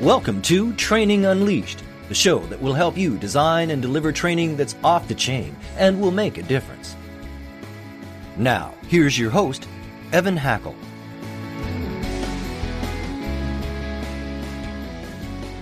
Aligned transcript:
Welcome 0.00 0.40
to 0.42 0.72
Training 0.76 1.26
Unleashed, 1.26 1.82
the 2.08 2.14
show 2.14 2.38
that 2.46 2.58
will 2.58 2.72
help 2.72 2.96
you 2.96 3.18
design 3.18 3.70
and 3.70 3.82
deliver 3.82 4.12
training 4.12 4.56
that's 4.56 4.74
off 4.82 5.06
the 5.06 5.14
chain 5.14 5.54
and 5.76 6.00
will 6.00 6.10
make 6.10 6.38
a 6.38 6.42
difference. 6.42 6.96
Now, 8.38 8.72
here's 8.88 9.18
your 9.18 9.28
host, 9.28 9.68
Evan 10.14 10.38
Hackel. 10.38 10.74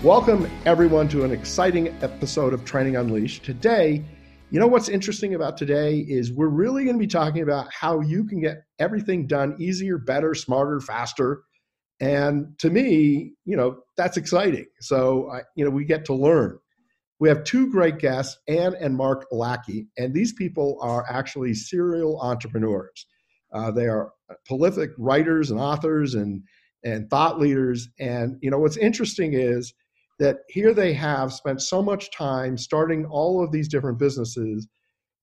Welcome, 0.05 0.49
everyone, 0.67 1.09
to 1.09 1.25
an 1.25 1.33
exciting 1.33 1.89
episode 2.01 2.55
of 2.55 2.65
Training 2.65 2.95
Unleashed. 2.95 3.45
Today, 3.45 4.05
you 4.53 4.61
know 4.61 4.69
what's 4.69 4.89
interesting 4.89 5.35
about 5.35 5.57
today 5.57 6.07
is 6.09 6.33
we're 6.33 6.47
really 6.47 6.85
going 6.85 6.95
to 6.95 7.01
be 7.01 7.09
talking 7.09 7.43
about 7.43 7.73
how 7.73 8.03
you 8.03 8.25
can 8.25 8.41
get 8.41 8.63
everything 8.79 9.27
done 9.27 9.57
easier, 9.59 9.99
better, 9.99 10.33
smarter, 10.33 10.79
faster. 10.79 11.43
And 12.01 12.59
to 12.59 12.71
me, 12.71 13.33
you 13.45 13.57
know, 13.57 13.79
that's 13.97 14.17
exciting. 14.17 14.67
So, 14.81 15.31
I, 15.33 15.41
you 15.57 15.65
know, 15.65 15.71
we 15.71 15.85
get 15.85 16.05
to 16.07 16.15
learn. 16.15 16.59
We 17.21 17.29
have 17.29 17.43
two 17.43 17.71
great 17.71 17.99
guests, 17.99 18.39
Anne 18.47 18.77
and 18.79 18.97
Mark 18.97 19.27
Lackey, 19.33 19.89
and 19.97 20.15
these 20.15 20.33
people 20.33 20.79
are 20.81 21.05
actually 21.09 21.55
serial 21.55 22.21
entrepreneurs. 22.21 23.07
Uh, 23.53 23.73
they 23.73 23.87
are 23.89 24.13
prolific 24.47 24.91
writers 24.99 25.51
and 25.51 25.59
authors 25.59 26.15
and 26.15 26.43
and 26.85 27.11
thought 27.11 27.41
leaders. 27.41 27.89
And 27.99 28.37
you 28.41 28.51
know, 28.51 28.59
what's 28.59 28.77
interesting 28.77 29.35
is 29.35 29.75
that 30.21 30.39
here 30.49 30.73
they 30.73 30.93
have 30.93 31.33
spent 31.33 31.61
so 31.61 31.83
much 31.83 32.13
time 32.13 32.57
starting 32.57 33.05
all 33.07 33.43
of 33.43 33.51
these 33.51 33.69
different 33.69 33.99
businesses 33.99 34.69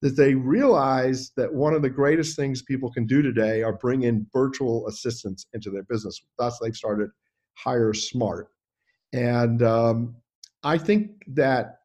that 0.01 0.17
they 0.17 0.35
realize 0.35 1.31
that 1.37 1.53
one 1.53 1.73
of 1.73 1.81
the 1.81 1.89
greatest 1.89 2.35
things 2.35 2.61
people 2.61 2.91
can 2.91 3.05
do 3.05 3.21
today 3.21 3.63
are 3.63 3.73
bring 3.73 4.03
in 4.03 4.27
virtual 4.33 4.87
assistants 4.87 5.47
into 5.53 5.69
their 5.71 5.83
business. 5.83 6.21
Thus, 6.37 6.59
they've 6.59 6.75
started 6.75 7.09
Hire 7.55 7.93
Smart. 7.93 8.49
And 9.13 9.63
um, 9.63 10.15
I 10.63 10.77
think 10.77 11.23
that 11.27 11.79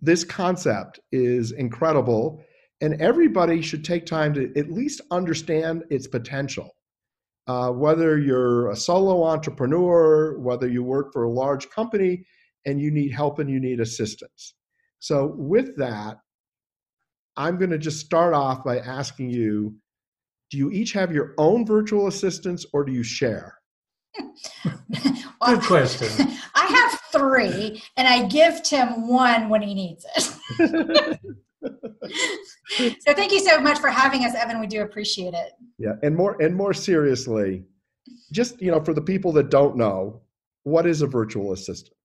this 0.00 0.24
concept 0.24 1.00
is 1.12 1.52
incredible, 1.52 2.44
and 2.80 3.00
everybody 3.00 3.62
should 3.62 3.84
take 3.84 4.04
time 4.04 4.34
to 4.34 4.52
at 4.56 4.70
least 4.70 5.00
understand 5.10 5.84
its 5.90 6.06
potential 6.06 6.74
uh, 7.46 7.70
whether 7.70 8.18
you're 8.18 8.70
a 8.70 8.76
solo 8.76 9.24
entrepreneur, 9.24 10.38
whether 10.38 10.68
you 10.68 10.82
work 10.82 11.12
for 11.12 11.24
a 11.24 11.30
large 11.30 11.68
company 11.70 12.24
and 12.64 12.80
you 12.80 12.90
need 12.90 13.12
help 13.12 13.38
and 13.38 13.50
you 13.50 13.60
need 13.60 13.80
assistance. 13.80 14.54
So, 14.98 15.34
with 15.36 15.76
that, 15.76 16.18
I'm 17.36 17.58
going 17.58 17.70
to 17.70 17.78
just 17.78 18.00
start 18.00 18.34
off 18.34 18.64
by 18.64 18.78
asking 18.78 19.30
you 19.30 19.76
do 20.50 20.58
you 20.58 20.70
each 20.70 20.92
have 20.92 21.12
your 21.12 21.34
own 21.38 21.66
virtual 21.66 22.06
assistants 22.06 22.64
or 22.72 22.84
do 22.84 22.92
you 22.92 23.02
share? 23.02 23.58
well, 24.64 24.78
Good 25.46 25.62
question. 25.62 26.28
I 26.54 26.66
have 26.66 27.00
three, 27.12 27.82
and 27.96 28.06
I 28.06 28.26
give 28.26 28.62
Tim 28.62 29.08
one 29.08 29.48
when 29.48 29.62
he 29.62 29.74
needs 29.74 30.06
it. 30.16 31.20
so 33.00 33.14
thank 33.14 33.32
you 33.32 33.40
so 33.40 33.60
much 33.60 33.78
for 33.78 33.88
having 33.88 34.24
us, 34.24 34.34
Evan. 34.34 34.60
We 34.60 34.66
do 34.66 34.82
appreciate 34.82 35.34
it. 35.34 35.52
Yeah, 35.78 35.94
and 36.02 36.14
more 36.14 36.40
and 36.40 36.54
more 36.54 36.72
seriously, 36.72 37.64
just 38.32 38.60
you 38.60 38.70
know, 38.70 38.80
for 38.80 38.94
the 38.94 39.02
people 39.02 39.32
that 39.32 39.50
don't 39.50 39.76
know, 39.76 40.22
what 40.62 40.86
is 40.86 41.02
a 41.02 41.06
virtual 41.06 41.52
assistant? 41.52 41.96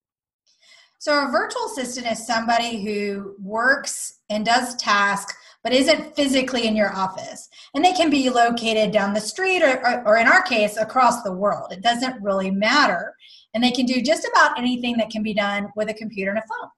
So 1.00 1.25
a 1.25 1.31
virtual 1.31 1.66
assistant 1.66 2.08
is 2.08 2.28
somebody 2.28 2.83
who 2.83 3.36
works 3.42 4.19
and 4.30 4.45
does 4.45 4.75
tasks 4.75 5.33
but 5.64 5.73
isn't 5.73 6.16
physically 6.16 6.67
in 6.67 6.75
your 6.75 6.94
office. 6.95 7.50
And 7.73 7.83
they 7.83 7.94
can 7.94 8.09
be 8.09 8.30
located 8.30 8.92
down 8.92 9.14
the 9.14 9.22
street 9.22 9.61
or, 9.61 9.86
or, 9.86 10.08
or, 10.08 10.17
in 10.17 10.27
our 10.27 10.42
case, 10.42 10.77
across 10.77 11.22
the 11.22 11.33
world. 11.33 11.72
It 11.72 11.81
doesn't 11.81 12.22
really 12.22 12.50
matter. 12.52 13.14
And 13.53 13.64
they 13.64 13.72
can 13.72 13.86
do 13.86 14.02
just 14.02 14.27
about 14.27 14.58
anything 14.58 14.97
that 14.97 15.09
can 15.09 15.23
be 15.23 15.33
done 15.33 15.70
with 15.75 15.89
a 15.89 15.94
computer 15.94 16.31
and 16.31 16.39
a 16.39 16.44
phone. 16.44 16.70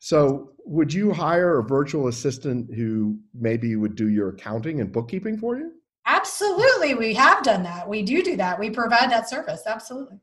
So, 0.00 0.50
would 0.64 0.92
you 0.92 1.12
hire 1.12 1.58
a 1.58 1.64
virtual 1.64 2.08
assistant 2.08 2.74
who 2.74 3.18
maybe 3.34 3.76
would 3.76 3.94
do 3.94 4.08
your 4.08 4.30
accounting 4.30 4.80
and 4.80 4.92
bookkeeping 4.92 5.38
for 5.38 5.56
you? 5.56 5.72
Absolutely. 6.06 6.94
We 6.94 7.14
have 7.14 7.42
done 7.42 7.62
that. 7.62 7.88
We 7.88 8.02
do 8.02 8.22
do 8.22 8.36
that. 8.36 8.58
We 8.58 8.70
provide 8.70 9.10
that 9.10 9.30
service. 9.30 9.62
Absolutely. 9.66 10.18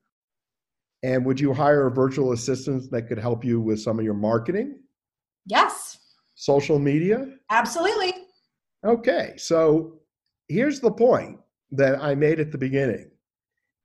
And 1.04 1.26
would 1.26 1.40
you 1.40 1.54
hire 1.54 1.88
a 1.88 1.92
virtual 1.92 2.34
assistant 2.34 2.92
that 2.92 3.04
could 3.04 3.20
help 3.20 3.46
you 3.46 3.62
with 3.62 3.80
some 3.80 4.00
of 4.00 4.06
your 4.06 4.14
marketing? 4.14 4.80
Yes. 5.46 5.98
Social 6.36 6.80
media? 6.80 7.26
Absolutely. 7.50 8.14
Okay. 8.86 9.34
So, 9.38 10.00
here's 10.48 10.80
the 10.80 10.92
point 10.92 11.40
that 11.72 12.02
I 12.02 12.16
made 12.16 12.40
at 12.40 12.52
the 12.52 12.58
beginning 12.58 13.12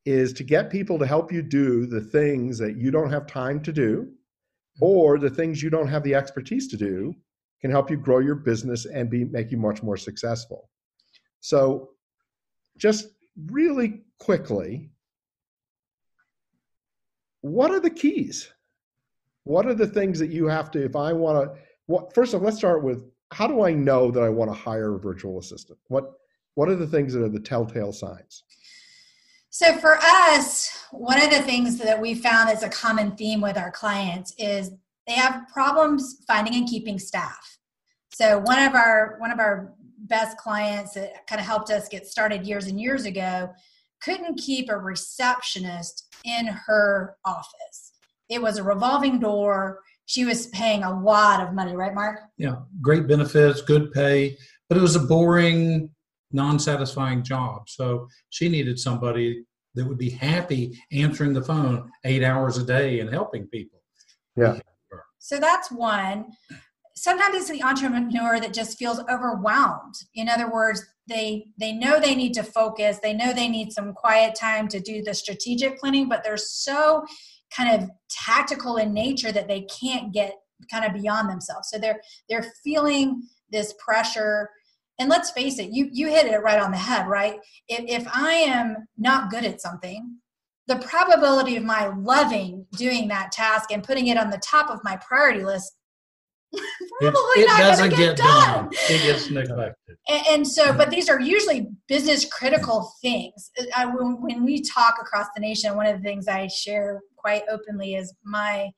is 0.05 0.33
to 0.35 0.45
get 0.45 0.71
people 0.71 0.99
to 0.99 1.07
help 1.07 1.33
you 1.33 1.43
do 1.43 1.87
the 1.87 2.01
things 2.01 2.59
that 2.59 2.77
you 2.77 2.91
don't 2.91 3.11
have 3.11 3.27
time 3.27 3.63
to 3.63 3.73
do 3.73 4.09
or 4.81 5.19
the 5.19 5.31
things 5.31 5.63
you 5.63 5.71
don't 5.71 5.89
have 5.89 6.03
the 6.03 6.15
expertise 6.15 6.69
to 6.69 6.77
do 6.77 7.15
can 7.61 7.71
help 7.71 7.91
you 7.91 7.97
grow 7.97 8.19
your 8.19 8.35
business 8.35 8.87
and 8.87 9.09
be 9.09 9.25
make 9.25 9.51
you 9.51 9.57
much 9.57 9.83
more 9.83 9.97
successful 9.97 10.69
so 11.41 11.91
just 12.77 13.07
really 13.51 14.03
quickly 14.19 14.91
what 17.44 17.71
are 17.71 17.81
the 17.81 17.91
keys? 17.91 18.50
What 19.43 19.66
are 19.66 19.75
the 19.75 19.87
things 19.87 20.19
that 20.19 20.31
you 20.31 20.47
have 20.47 20.71
to 20.71 20.82
if 20.82 20.97
i 20.97 21.12
want 21.12 21.44
to 21.44 21.60
what 21.84 22.15
first 22.15 22.32
of 22.32 22.41
all 22.41 22.47
let's 22.47 22.56
start 22.56 22.82
with 22.82 23.05
how 23.32 23.47
do 23.47 23.62
i 23.62 23.71
know 23.71 24.10
that 24.10 24.22
i 24.22 24.31
want 24.31 24.50
to 24.50 24.56
hire 24.56 24.94
a 24.94 24.99
virtual 24.99 25.38
assistant? 25.38 25.78
What 25.88 26.12
what 26.54 26.71
are 26.71 26.77
the 26.77 26.87
things 26.87 27.12
that 27.12 27.22
are 27.22 27.28
the 27.28 27.38
telltale 27.38 27.93
signs? 27.93 28.44
So 29.50 29.77
for 29.77 29.99
us, 30.03 30.87
one 30.91 31.22
of 31.22 31.31
the 31.31 31.43
things 31.43 31.77
that 31.78 32.00
we 32.00 32.15
found 32.15 32.49
as 32.49 32.62
a 32.62 32.69
common 32.71 33.15
theme 33.15 33.43
with 33.43 33.59
our 33.59 33.71
clients 33.71 34.34
is 34.38 34.71
they 35.06 35.12
have 35.12 35.47
problems 35.53 36.25
finding 36.27 36.54
and 36.54 36.66
keeping 36.66 36.99
staff. 36.99 37.59
So 38.15 38.38
one 38.38 38.62
of 38.62 38.75
our 38.75 39.16
one 39.19 39.31
of 39.31 39.38
our 39.38 39.75
best 39.99 40.38
clients 40.38 40.94
that 40.94 41.27
kind 41.27 41.41
of 41.41 41.47
helped 41.47 41.71
us 41.71 41.88
get 41.91 42.06
started 42.06 42.47
years 42.47 42.69
and 42.69 42.81
years 42.81 43.04
ago 43.04 43.53
couldn't 44.04 44.37
keep 44.37 44.69
a 44.70 44.76
receptionist 44.76 46.15
in 46.25 46.47
her 46.47 47.16
office. 47.25 47.92
It 48.28 48.41
was 48.41 48.59
a 48.59 48.62
revolving 48.62 49.19
door. 49.19 49.81
She 50.06 50.25
was 50.25 50.48
paying 50.48 50.82
a 50.82 51.03
lot 51.03 51.41
of 51.41 51.54
money, 51.54 51.75
right, 51.75 51.94
Mark? 51.94 52.20
Yeah, 52.37 52.56
great 52.82 53.06
benefits, 53.06 53.62
good 53.62 53.92
pay, 53.92 54.37
but 54.69 54.76
it 54.76 54.82
was 54.82 54.97
a 54.97 55.00
boring 55.00 55.91
non-satisfying 56.32 57.22
job. 57.22 57.69
So 57.69 58.09
she 58.31 58.48
needed 58.48 58.78
somebody 58.78 59.44
that 59.75 59.87
would 59.87 59.98
be 59.98 60.10
happy 60.10 60.78
answering 60.92 61.32
the 61.32 61.42
phone 61.42 61.91
eight 62.04 62.22
hours 62.22 62.59
a 62.59 62.65
day 62.65 63.00
and 63.00 63.10
helping 63.10 63.47
people. 63.47 63.81
Yeah. 64.36 64.59
So 65.19 65.38
that's 65.38 65.71
one. 65.71 66.26
Sometimes 66.97 67.36
it's 67.36 67.50
the 67.50 67.62
entrepreneur 67.62 68.38
that 68.41 68.53
just 68.53 68.78
feels 68.78 69.00
overwhelmed. 69.10 69.94
In 70.15 70.28
other 70.28 70.50
words, 70.50 70.84
they 71.09 71.47
they 71.59 71.72
know 71.72 72.00
they 72.00 72.15
need 72.15 72.34
to 72.34 72.42
focus. 72.42 72.98
They 73.03 73.12
know 73.12 73.32
they 73.32 73.48
need 73.48 73.72
some 73.72 73.92
quiet 73.92 74.34
time 74.34 74.69
to 74.69 74.81
do 74.81 75.03
the 75.03 75.15
strategic 75.15 75.78
planning, 75.78 76.09
but 76.09 76.25
they're 76.25 76.37
so 76.37 77.04
kind 77.54 77.82
of 77.82 77.91
tactical 78.10 78.76
in 78.76 78.92
nature 78.92 79.32
that 79.32 79.48
they 79.48 79.62
can't 79.62 80.12
get 80.12 80.34
kind 80.70 80.84
of 80.84 80.94
beyond 80.94 81.28
themselves. 81.28 81.69
So 81.70 81.78
they're 81.78 82.00
they're 82.28 82.53
feeling 82.62 83.22
this 83.50 83.75
pressure 83.78 84.48
and 84.98 85.09
let's 85.09 85.31
face 85.31 85.59
it 85.59 85.70
you 85.72 85.88
you 85.92 86.09
hit 86.09 86.26
it 86.26 86.38
right 86.38 86.60
on 86.60 86.70
the 86.70 86.76
head 86.76 87.06
right 87.09 87.38
if, 87.69 88.03
if 88.03 88.09
i 88.15 88.32
am 88.32 88.76
not 88.98 89.31
good 89.31 89.44
at 89.44 89.60
something 89.60 90.16
the 90.66 90.76
probability 90.76 91.56
of 91.56 91.62
my 91.62 91.86
loving 91.98 92.66
doing 92.76 93.09
that 93.09 93.32
task 93.32 93.71
and 93.71 93.84
putting 93.84 94.09
it 94.09 94.16
on 94.16 94.31
the 94.31 94.38
top 94.38 94.71
of 94.71 94.81
my 94.82 94.97
priority 94.97 95.44
list 95.44 95.76
probably 97.00 97.20
it, 97.37 97.44
it 97.44 97.47
not 97.47 97.59
doesn't 97.59 97.91
get, 97.91 97.98
get 97.98 98.16
done. 98.16 98.65
done. 98.65 98.70
It 98.91 99.03
gets 99.03 99.31
neglected. 99.31 99.97
And, 100.09 100.26
and, 100.28 100.47
so, 100.47 100.72
but 100.72 100.91
these 100.91 101.09
are 101.09 101.20
usually 101.20 101.69
business 101.88 102.25
critical 102.25 102.92
things. 103.00 103.50
Uh, 103.59 103.65
I, 103.76 103.87
when, 103.87 104.20
when 104.20 104.45
we 104.45 104.62
talk 104.62 104.97
across 105.01 105.27
the 105.34 105.41
nation, 105.41 105.77
one 105.77 105.86
of 105.86 105.97
the 105.97 106.03
things 106.03 106.28
I 106.28 106.47
share 106.48 107.01
quite 107.16 107.42
openly 107.51 107.95
is 107.95 108.15
my 108.24 108.71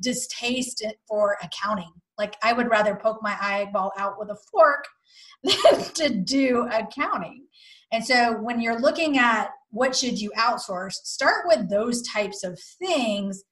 distaste 0.00 0.84
for 1.08 1.36
accounting. 1.42 1.90
Like 2.18 2.36
I 2.42 2.52
would 2.52 2.70
rather 2.70 2.94
poke 2.96 3.18
my 3.22 3.36
eyeball 3.40 3.92
out 3.98 4.18
with 4.18 4.30
a 4.30 4.36
fork 4.50 4.84
than 5.42 5.82
to 5.94 6.10
do 6.10 6.68
accounting. 6.70 7.46
And 7.92 8.04
so 8.04 8.34
when 8.40 8.60
you're 8.60 8.80
looking 8.80 9.18
at 9.18 9.50
what 9.70 9.94
should 9.96 10.20
you 10.20 10.30
outsource, 10.38 10.94
start 11.04 11.46
with 11.46 11.68
those 11.68 12.02
types 12.02 12.44
of 12.44 12.58
things 12.78 13.42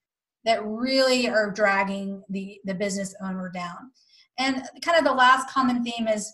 that 0.45 0.65
really 0.65 1.29
are 1.29 1.51
dragging 1.51 2.23
the, 2.29 2.61
the 2.65 2.75
business 2.75 3.15
owner 3.23 3.51
down. 3.53 3.91
And 4.39 4.63
kind 4.85 4.99
of 4.99 5.05
the 5.05 5.13
last 5.13 5.49
common 5.51 5.85
theme 5.85 6.09
is 6.09 6.33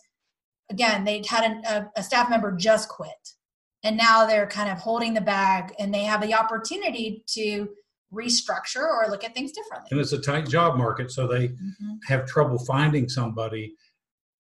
again, 0.70 1.04
they 1.04 1.22
had 1.28 1.44
a, 1.66 1.90
a 1.96 2.02
staff 2.02 2.28
member 2.30 2.52
just 2.52 2.88
quit. 2.88 3.10
And 3.84 3.96
now 3.96 4.26
they're 4.26 4.46
kind 4.46 4.70
of 4.70 4.78
holding 4.78 5.14
the 5.14 5.20
bag 5.20 5.72
and 5.78 5.94
they 5.94 6.02
have 6.02 6.20
the 6.20 6.34
opportunity 6.34 7.22
to 7.28 7.68
restructure 8.12 8.86
or 8.86 9.06
look 9.08 9.24
at 9.24 9.34
things 9.34 9.52
differently. 9.52 9.88
And 9.90 10.00
it's 10.00 10.12
a 10.12 10.20
tight 10.20 10.48
job 10.48 10.76
market, 10.76 11.10
so 11.10 11.26
they 11.26 11.48
mm-hmm. 11.48 11.94
have 12.06 12.26
trouble 12.26 12.58
finding 12.58 13.08
somebody 13.08 13.74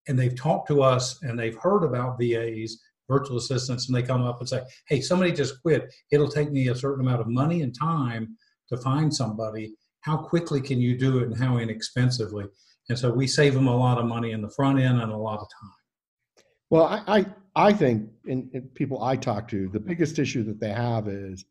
and 0.07 0.17
they've 0.17 0.35
talked 0.35 0.67
to 0.67 0.81
us 0.81 1.21
and 1.21 1.37
they've 1.39 1.55
heard 1.55 1.83
about 1.83 2.17
VAs 2.19 2.79
virtual 3.07 3.37
assistants 3.37 3.87
and 3.87 3.95
they 3.95 4.01
come 4.01 4.23
up 4.23 4.39
and 4.39 4.49
say, 4.49 4.61
Hey, 4.87 5.01
somebody 5.01 5.31
just 5.31 5.61
quit. 5.61 5.93
It'll 6.11 6.29
take 6.29 6.51
me 6.51 6.69
a 6.69 6.75
certain 6.75 7.05
amount 7.05 7.21
of 7.21 7.27
money 7.27 7.61
and 7.61 7.77
time 7.77 8.35
to 8.71 8.77
find 8.77 9.13
somebody. 9.13 9.73
How 10.01 10.17
quickly 10.17 10.61
can 10.61 10.79
you 10.79 10.97
do 10.97 11.19
it 11.19 11.27
and 11.27 11.37
how 11.37 11.57
inexpensively? 11.57 12.45
And 12.89 12.97
so 12.97 13.11
we 13.11 13.27
save 13.27 13.53
them 13.53 13.67
a 13.67 13.75
lot 13.75 13.99
of 13.99 14.05
money 14.05 14.31
in 14.31 14.41
the 14.41 14.49
front 14.49 14.79
end 14.79 14.99
and 14.99 15.11
a 15.11 15.17
lot 15.17 15.39
of 15.39 15.47
time. 15.61 16.43
Well, 16.69 16.85
I, 16.85 17.19
I, 17.19 17.25
I 17.55 17.73
think 17.73 18.09
in, 18.25 18.49
in 18.53 18.63
people 18.73 19.03
I 19.03 19.15
talk 19.15 19.47
to, 19.49 19.69
the 19.69 19.79
biggest 19.79 20.17
issue 20.19 20.43
that 20.45 20.59
they 20.59 20.71
have 20.71 21.07
is 21.07 21.45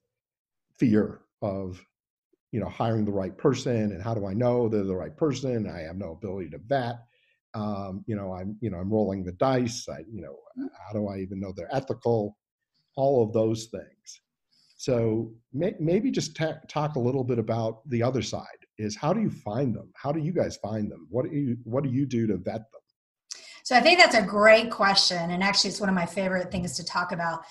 fear 0.79 1.21
of 1.43 1.81
you 2.53 2.61
know 2.61 2.69
hiring 2.69 3.05
the 3.05 3.13
right 3.13 3.37
person 3.37 3.93
and 3.93 4.03
how 4.03 4.15
do 4.15 4.27
i 4.27 4.35
know 4.35 4.69
they're 4.69 4.83
the 4.83 4.95
right 4.95 5.17
person 5.17 5.69
i 5.69 5.81
have 5.81 5.97
no 5.97 6.13
ability 6.13 6.51
to 6.51 6.59
vet 6.59 6.97
um, 7.55 8.05
you 8.07 8.17
know 8.17 8.33
i'm 8.33 8.57
you 8.61 8.71
know 8.71 8.79
i'm 8.79 8.91
rolling 8.91 9.25
the 9.25 9.33
dice 9.33 9.87
i 9.89 9.99
you 10.11 10.23
know 10.23 10.37
how 10.87 10.93
do 10.93 11.09
i 11.09 11.19
even 11.19 11.41
know 11.41 11.53
they're 11.57 11.75
ethical 11.75 12.37
all 12.97 13.25
of 13.25 13.33
those 13.33 13.67
things 13.67 14.21
so 14.81 15.31
may, 15.53 15.75
maybe 15.79 16.11
just 16.11 16.35
ta- 16.35 16.59
talk 16.67 16.97
a 16.97 16.99
little 16.99 17.23
bit 17.23 17.39
about 17.39 17.87
the 17.91 18.03
other 18.03 18.23
side 18.23 18.47
is 18.79 18.97
how 18.97 19.13
do 19.13 19.21
you 19.21 19.29
find 19.29 19.75
them 19.75 19.91
how 19.95 20.11
do 20.11 20.21
you 20.21 20.33
guys 20.33 20.57
find 20.57 20.91
them 20.91 21.07
what 21.11 21.31
do 21.31 21.37
you 21.37 21.59
what 21.65 21.85
do 21.85 21.91
you 21.91 22.07
do 22.07 22.27
to 22.27 22.39
vet 22.39 22.63
them 22.73 22.81
so 23.63 23.77
i 23.77 23.81
think 23.81 23.99
that's 23.99 24.15
a 24.15 24.23
great 24.23 24.71
question 24.71 25.33
and 25.33 25.43
actually 25.43 25.69
it's 25.69 25.81
one 25.81 25.91
of 25.91 25.95
my 25.95 26.07
favorite 26.07 26.51
things 26.51 26.77
to 26.77 26.85
talk 26.85 27.13
about 27.13 27.43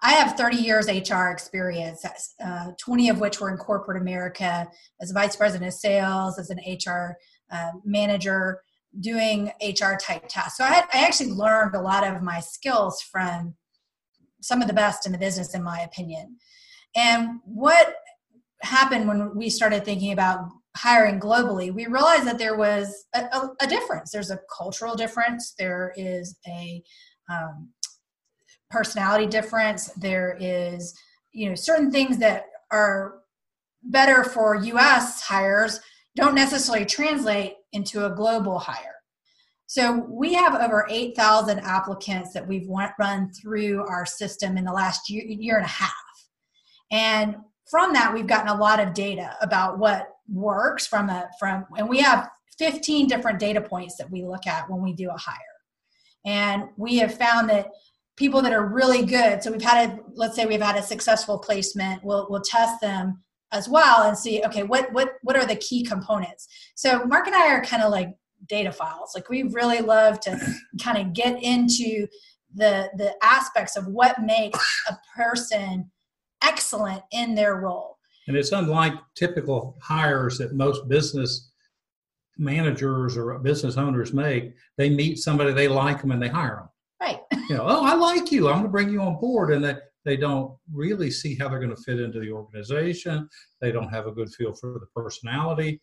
I 0.00 0.12
have 0.12 0.36
30 0.36 0.58
years 0.58 0.86
HR 0.86 1.30
experience, 1.30 2.06
uh, 2.40 2.66
20 2.78 3.08
of 3.08 3.18
which 3.18 3.40
were 3.40 3.50
in 3.50 3.56
corporate 3.56 4.00
America 4.00 4.68
as 5.00 5.10
vice 5.10 5.34
president 5.34 5.66
of 5.66 5.74
sales, 5.74 6.38
as 6.38 6.50
an 6.50 6.58
HR 6.58 7.16
uh, 7.50 7.72
manager, 7.84 8.60
doing 9.00 9.50
HR 9.60 9.96
type 10.00 10.28
tasks. 10.28 10.56
So 10.58 10.62
I, 10.62 10.68
had, 10.68 10.84
I 10.94 11.04
actually 11.04 11.32
learned 11.32 11.74
a 11.74 11.80
lot 11.80 12.06
of 12.06 12.22
my 12.22 12.38
skills 12.38 13.02
from 13.02 13.56
some 14.40 14.62
of 14.62 14.68
the 14.68 14.72
best 14.72 15.04
in 15.04 15.10
the 15.10 15.18
business, 15.18 15.52
in 15.52 15.64
my 15.64 15.80
opinion. 15.80 16.36
And 16.96 17.40
what 17.44 17.94
happened 18.62 19.08
when 19.08 19.36
we 19.36 19.50
started 19.50 19.84
thinking 19.84 20.12
about 20.12 20.48
hiring 20.76 21.20
globally, 21.20 21.72
we 21.72 21.86
realized 21.86 22.24
that 22.26 22.38
there 22.38 22.56
was 22.56 23.06
a, 23.14 23.20
a, 23.20 23.50
a 23.62 23.66
difference. 23.66 24.10
There's 24.10 24.30
a 24.30 24.40
cultural 24.56 24.94
difference. 24.94 25.54
There 25.58 25.92
is 25.96 26.36
a 26.46 26.82
um, 27.30 27.70
personality 28.70 29.26
difference. 29.26 29.86
There 29.96 30.36
is, 30.40 30.94
you 31.32 31.48
know, 31.48 31.54
certain 31.54 31.90
things 31.90 32.18
that 32.18 32.44
are 32.70 33.20
better 33.82 34.24
for 34.24 34.56
US 34.56 35.22
hires 35.22 35.80
don't 36.16 36.34
necessarily 36.34 36.84
translate 36.84 37.54
into 37.72 38.06
a 38.06 38.10
global 38.10 38.58
hire. 38.58 38.96
So 39.66 40.06
we 40.08 40.32
have 40.32 40.54
over 40.54 40.86
8,000 40.88 41.60
applicants 41.60 42.32
that 42.32 42.46
we've 42.46 42.66
run 42.98 43.30
through 43.32 43.84
our 43.86 44.06
system 44.06 44.56
in 44.56 44.64
the 44.64 44.72
last 44.72 45.10
year, 45.10 45.24
year 45.26 45.56
and 45.56 45.66
a 45.66 45.68
half. 45.68 45.92
And 46.90 47.36
from 47.70 47.92
that, 47.92 48.12
we've 48.12 48.26
gotten 48.26 48.48
a 48.48 48.58
lot 48.58 48.80
of 48.80 48.94
data 48.94 49.36
about 49.40 49.78
what 49.78 50.08
works 50.30 50.86
from 50.86 51.10
a 51.10 51.28
from, 51.38 51.66
and 51.76 51.88
we 51.88 51.98
have 52.00 52.28
15 52.58 53.06
different 53.06 53.38
data 53.38 53.60
points 53.60 53.96
that 53.96 54.10
we 54.10 54.24
look 54.24 54.46
at 54.46 54.68
when 54.68 54.82
we 54.82 54.92
do 54.92 55.10
a 55.10 55.16
hire. 55.16 55.36
And 56.24 56.64
we 56.76 56.96
have 56.96 57.14
found 57.14 57.48
that 57.50 57.68
people 58.16 58.42
that 58.42 58.52
are 58.52 58.66
really 58.66 59.04
good. 59.04 59.42
So 59.42 59.52
we've 59.52 59.62
had 59.62 59.90
a, 59.90 59.98
let's 60.14 60.34
say 60.34 60.44
we've 60.44 60.60
had 60.60 60.76
a 60.76 60.82
successful 60.82 61.38
placement. 61.38 62.02
We'll 62.04 62.26
we'll 62.28 62.42
test 62.42 62.80
them 62.80 63.22
as 63.52 63.68
well 63.68 64.02
and 64.02 64.18
see 64.18 64.42
okay 64.44 64.62
what 64.62 64.92
what 64.92 65.14
what 65.22 65.36
are 65.36 65.46
the 65.46 65.56
key 65.56 65.84
components. 65.84 66.48
So 66.74 67.04
Mark 67.04 67.26
and 67.26 67.36
I 67.36 67.48
are 67.48 67.64
kind 67.64 67.82
of 67.82 67.90
like 67.90 68.10
data 68.46 68.72
files. 68.72 69.12
Like 69.14 69.30
we 69.30 69.44
really 69.44 69.80
love 69.80 70.20
to 70.20 70.38
kind 70.82 70.98
of 70.98 71.12
get 71.12 71.42
into 71.42 72.06
the 72.54 72.90
the 72.96 73.14
aspects 73.22 73.76
of 73.76 73.86
what 73.86 74.22
makes 74.22 74.58
a 74.88 74.96
person 75.16 75.90
excellent 76.42 77.02
in 77.12 77.34
their 77.34 77.56
role. 77.56 77.98
And 78.26 78.36
it's 78.36 78.52
unlike 78.52 78.94
typical 79.14 79.78
hires 79.80 80.38
that 80.38 80.54
most 80.54 80.88
business 80.88 81.50
managers 82.38 83.16
or 83.16 83.38
business 83.38 83.76
owners 83.76 84.12
make. 84.12 84.54
They 84.76 84.90
meet 84.90 85.18
somebody, 85.18 85.52
they 85.52 85.68
like 85.68 86.00
them, 86.00 86.12
and 86.12 86.22
they 86.22 86.28
hire 86.28 86.56
them. 86.56 86.68
Right. 87.00 87.20
You 87.48 87.56
know, 87.56 87.64
oh, 87.66 87.82
I 87.82 87.94
like 87.94 88.30
you. 88.30 88.48
I'm 88.48 88.56
going 88.56 88.64
to 88.64 88.68
bring 88.68 88.90
you 88.90 89.00
on 89.00 89.18
board, 89.18 89.54
and 89.54 89.64
that 89.64 89.84
they 90.04 90.18
don't 90.18 90.54
really 90.70 91.10
see 91.10 91.34
how 91.34 91.48
they're 91.48 91.58
going 91.58 91.74
to 91.74 91.82
fit 91.82 91.98
into 91.98 92.20
the 92.20 92.30
organization. 92.30 93.26
They 93.62 93.72
don't 93.72 93.88
have 93.88 94.06
a 94.06 94.12
good 94.12 94.28
feel 94.34 94.52
for 94.52 94.74
the 94.74 94.86
personality, 94.94 95.80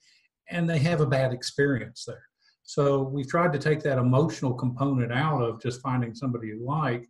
and 0.52 0.69
they 0.69 0.78
have 0.78 1.02
a 1.02 1.07
bad 1.07 1.34
experience 1.34 2.06
there. 2.06 2.22
So 2.62 3.02
we've 3.02 3.28
tried 3.28 3.52
to 3.54 3.57
take 3.57 3.81
that 3.81 3.98
emotional 3.98 4.54
component 4.54 5.12
out 5.12 5.42
of 5.42 5.60
just 5.60 5.81
finding 5.81 6.13
somebody 6.13 6.50
you 6.50 6.63
like 6.63 7.10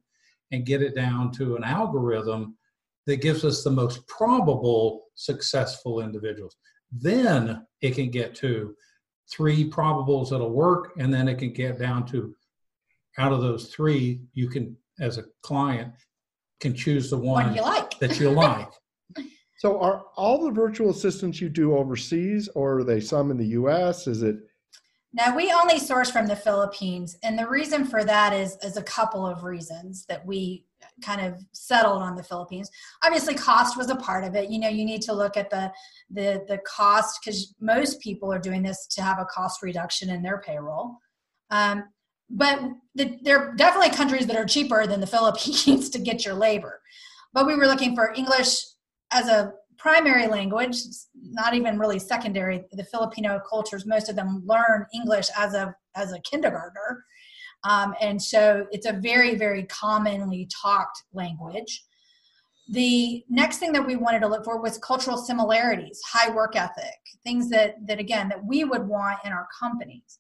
and 0.53 0.65
get 0.65 0.81
it 0.81 0.95
down 0.95 1.33
to 1.33 1.57
an 1.57 1.65
algorithm 1.65 2.56
that 3.06 3.22
gives 3.22 3.46
us 3.46 3.63
the 3.63 3.69
most 3.72 4.07
probable 4.07 5.06
successful 5.16 6.02
individuals. 6.02 6.56
Then 6.92 7.66
it 7.81 7.96
can 7.96 8.10
get 8.10 8.36
to 8.36 8.75
three 9.31 9.69
probables 9.69 10.30
that'll 10.30 10.52
work, 10.52 10.94
and 10.98 11.13
then 11.13 11.28
it 11.28 11.38
can 11.38 11.54
get 11.54 11.80
down 11.80 12.06
to 12.07 12.36
out 13.18 13.31
of 13.31 13.42
those 13.42 13.68
three, 13.68 14.22
you 14.34 14.50
can, 14.50 14.75
as 15.00 15.18
a 15.18 15.24
client, 15.42 15.94
can 16.60 16.74
choose 16.74 17.10
the 17.10 17.18
one, 17.18 17.56
you 17.56 17.62
like. 17.62 17.98
that 18.00 18.19
you 18.19 18.30
like. 18.30 18.69
so 19.57 19.80
are 19.80 20.06
all 20.16 20.44
the 20.44 20.52
virtual 20.52 20.90
assistants 20.90 21.40
you 21.40 21.50
do 21.50 21.75
overseas 21.75 22.50
or 22.56 22.80
are 22.80 22.84
they 22.84 23.00
some 23.00 23.31
in 23.31 23.38
the 23.38 23.46
us 23.46 24.07
is 24.07 24.22
it 24.22 24.38
now 25.13 25.36
we 25.36 25.52
only 25.52 25.80
source 25.80 26.12
from 26.12 26.28
the 26.28 26.36
philippines 26.36 27.18
and 27.24 27.38
the 27.38 27.48
reason 27.48 27.86
for 27.86 28.04
that 28.04 28.34
is 28.34 28.57
is 28.63 28.78
a 28.78 28.84
couple 28.84 29.25
of 29.25 29.44
reasons 29.44 30.06
that 30.07 30.25
we 30.25 30.66
kind 31.03 31.21
of 31.21 31.39
settled 31.53 32.01
on 32.01 32.15
the 32.15 32.24
philippines 32.24 32.69
obviously 33.03 33.33
cost 33.33 33.77
was 33.77 33.89
a 33.89 33.95
part 33.95 34.24
of 34.24 34.36
it 34.36 34.50
you 34.50 34.59
know 34.59 34.69
you 34.69 34.86
need 34.86 35.01
to 35.01 35.13
look 35.13 35.36
at 35.36 35.50
the 35.50 35.71
the 36.09 36.44
the 36.47 36.59
cost 36.65 37.19
because 37.21 37.53
most 37.59 38.00
people 38.00 38.31
are 38.31 38.39
doing 38.39 38.63
this 38.63 38.88
to 38.88 39.01
have 39.01 39.19
a 39.19 39.25
cost 39.25 39.62
reduction 39.62 40.09
in 40.09 40.21
their 40.21 40.42
payroll 40.42 40.95
um, 41.51 41.86
but 42.30 42.59
the, 42.95 43.18
there 43.21 43.39
are 43.39 43.56
definitely 43.56 43.95
countries 43.95 44.27
that 44.27 44.36
are 44.36 44.45
cheaper 44.45 44.88
than 44.88 45.00
the 45.00 45.07
Philippines 45.15 45.89
to 45.89 46.00
get 46.00 46.25
your 46.25 46.36
labor. 46.36 46.81
But 47.33 47.45
we 47.45 47.56
were 47.56 47.68
looking 47.68 47.95
for 47.95 48.13
English 48.15 48.57
as 49.12 49.27
a 49.27 49.53
primary 49.77 50.27
language, 50.27 50.77
not 51.21 51.53
even 51.53 51.77
really 51.77 52.00
secondary. 52.00 52.63
The 52.71 52.86
Filipino 52.86 53.39
cultures, 53.47 53.86
most 53.86 54.09
of 54.09 54.15
them 54.15 54.44
learn 54.45 54.86
English 54.94 55.27
as 55.38 55.53
a 55.53 55.75
as 55.95 56.12
a 56.12 56.19
kindergartner, 56.21 57.06
um, 57.67 57.94
and 58.01 58.21
so 58.21 58.67
it's 58.71 58.85
a 58.85 58.94
very 58.94 59.35
very 59.35 59.63
commonly 59.63 60.47
talked 60.62 61.03
language. 61.13 61.83
The 62.69 63.23
next 63.29 63.57
thing 63.57 63.73
that 63.73 63.85
we 63.85 63.95
wanted 63.95 64.21
to 64.21 64.27
look 64.27 64.44
for 64.44 64.59
was 64.59 64.78
cultural 64.80 65.18
similarities, 65.18 66.01
high 66.06 66.33
work 66.33 66.56
ethic, 66.56 66.99
things 67.23 67.49
that 67.49 67.75
that 67.87 67.99
again 67.99 68.30
that 68.30 68.44
we 68.45 68.63
would 68.63 68.87
want 68.87 69.19
in 69.25 69.31
our 69.31 69.47
companies. 69.59 70.19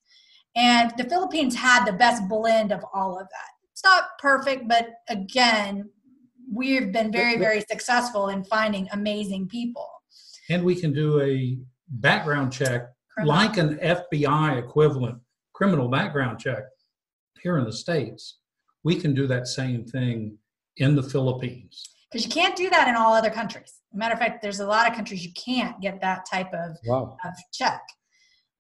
And 0.55 0.93
the 0.97 1.03
Philippines 1.03 1.55
had 1.55 1.85
the 1.85 1.93
best 1.93 2.27
blend 2.29 2.71
of 2.71 2.83
all 2.93 3.19
of 3.19 3.27
that. 3.27 3.49
It's 3.73 3.83
not 3.83 4.05
perfect, 4.19 4.69
but 4.69 4.87
again, 5.09 5.89
we've 6.51 6.91
been 6.93 7.11
very, 7.11 7.37
very 7.37 7.61
successful 7.61 8.29
in 8.29 8.43
finding 8.45 8.87
amazing 8.93 9.49
people. 9.49 9.89
And 10.49 10.63
we 10.63 10.75
can 10.75 10.93
do 10.93 11.21
a 11.21 11.57
background 11.89 12.53
check 12.53 12.87
criminal. 13.09 13.35
like 13.35 13.57
an 13.57 13.77
FBI 13.79 14.57
equivalent 14.57 15.19
criminal 15.53 15.87
background 15.87 16.39
check 16.39 16.63
here 17.45 17.59
in 17.59 17.63
the 17.63 17.71
States. 17.71 18.39
We 18.83 18.95
can 18.95 19.13
do 19.13 19.27
that 19.27 19.47
same 19.47 19.85
thing 19.85 20.39
in 20.77 20.95
the 20.95 21.03
Philippines. 21.03 21.87
Because 22.11 22.25
you 22.25 22.31
can't 22.31 22.55
do 22.55 22.71
that 22.71 22.87
in 22.87 22.95
all 22.95 23.13
other 23.13 23.29
countries. 23.29 23.81
Matter 23.93 24.13
of 24.13 24.19
fact, 24.19 24.41
there's 24.41 24.61
a 24.61 24.65
lot 24.65 24.89
of 24.89 24.95
countries 24.95 25.23
you 25.23 25.31
can't 25.33 25.79
get 25.79 26.01
that 26.01 26.25
type 26.29 26.51
of, 26.53 26.75
wow. 26.87 27.15
of 27.23 27.33
check. 27.53 27.81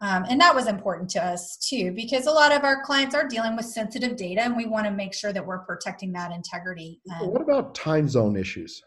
Um, 0.01 0.25
and 0.29 0.39
that 0.39 0.53
was 0.53 0.67
important 0.67 1.09
to 1.11 1.23
us 1.23 1.57
too, 1.57 1.93
because 1.93 2.27
a 2.27 2.31
lot 2.31 2.51
of 2.51 2.63
our 2.63 2.83
clients 2.83 3.15
are 3.15 3.27
dealing 3.27 3.55
with 3.55 3.65
sensitive 3.65 4.15
data 4.17 4.41
and 4.41 4.55
we 4.55 4.67
want 4.67 4.85
to 4.85 4.91
make 4.91 5.15
sure 5.15 5.33
that 5.33 5.43
we're 5.43 5.65
protecting 5.65 6.11
that 6.13 6.31
integrity. 6.31 7.01
Um, 7.19 7.31
what 7.31 7.41
about 7.41 7.73
time 7.73 8.07
zone 8.07 8.35
issues? 8.35 8.83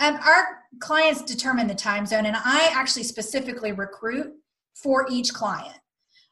Um, 0.00 0.14
our 0.14 0.60
clients 0.80 1.22
determine 1.22 1.66
the 1.66 1.74
time 1.74 2.06
zone, 2.06 2.26
and 2.26 2.36
I 2.36 2.70
actually 2.72 3.04
specifically 3.04 3.72
recruit 3.72 4.32
for 4.82 5.06
each 5.10 5.32
client. 5.34 5.78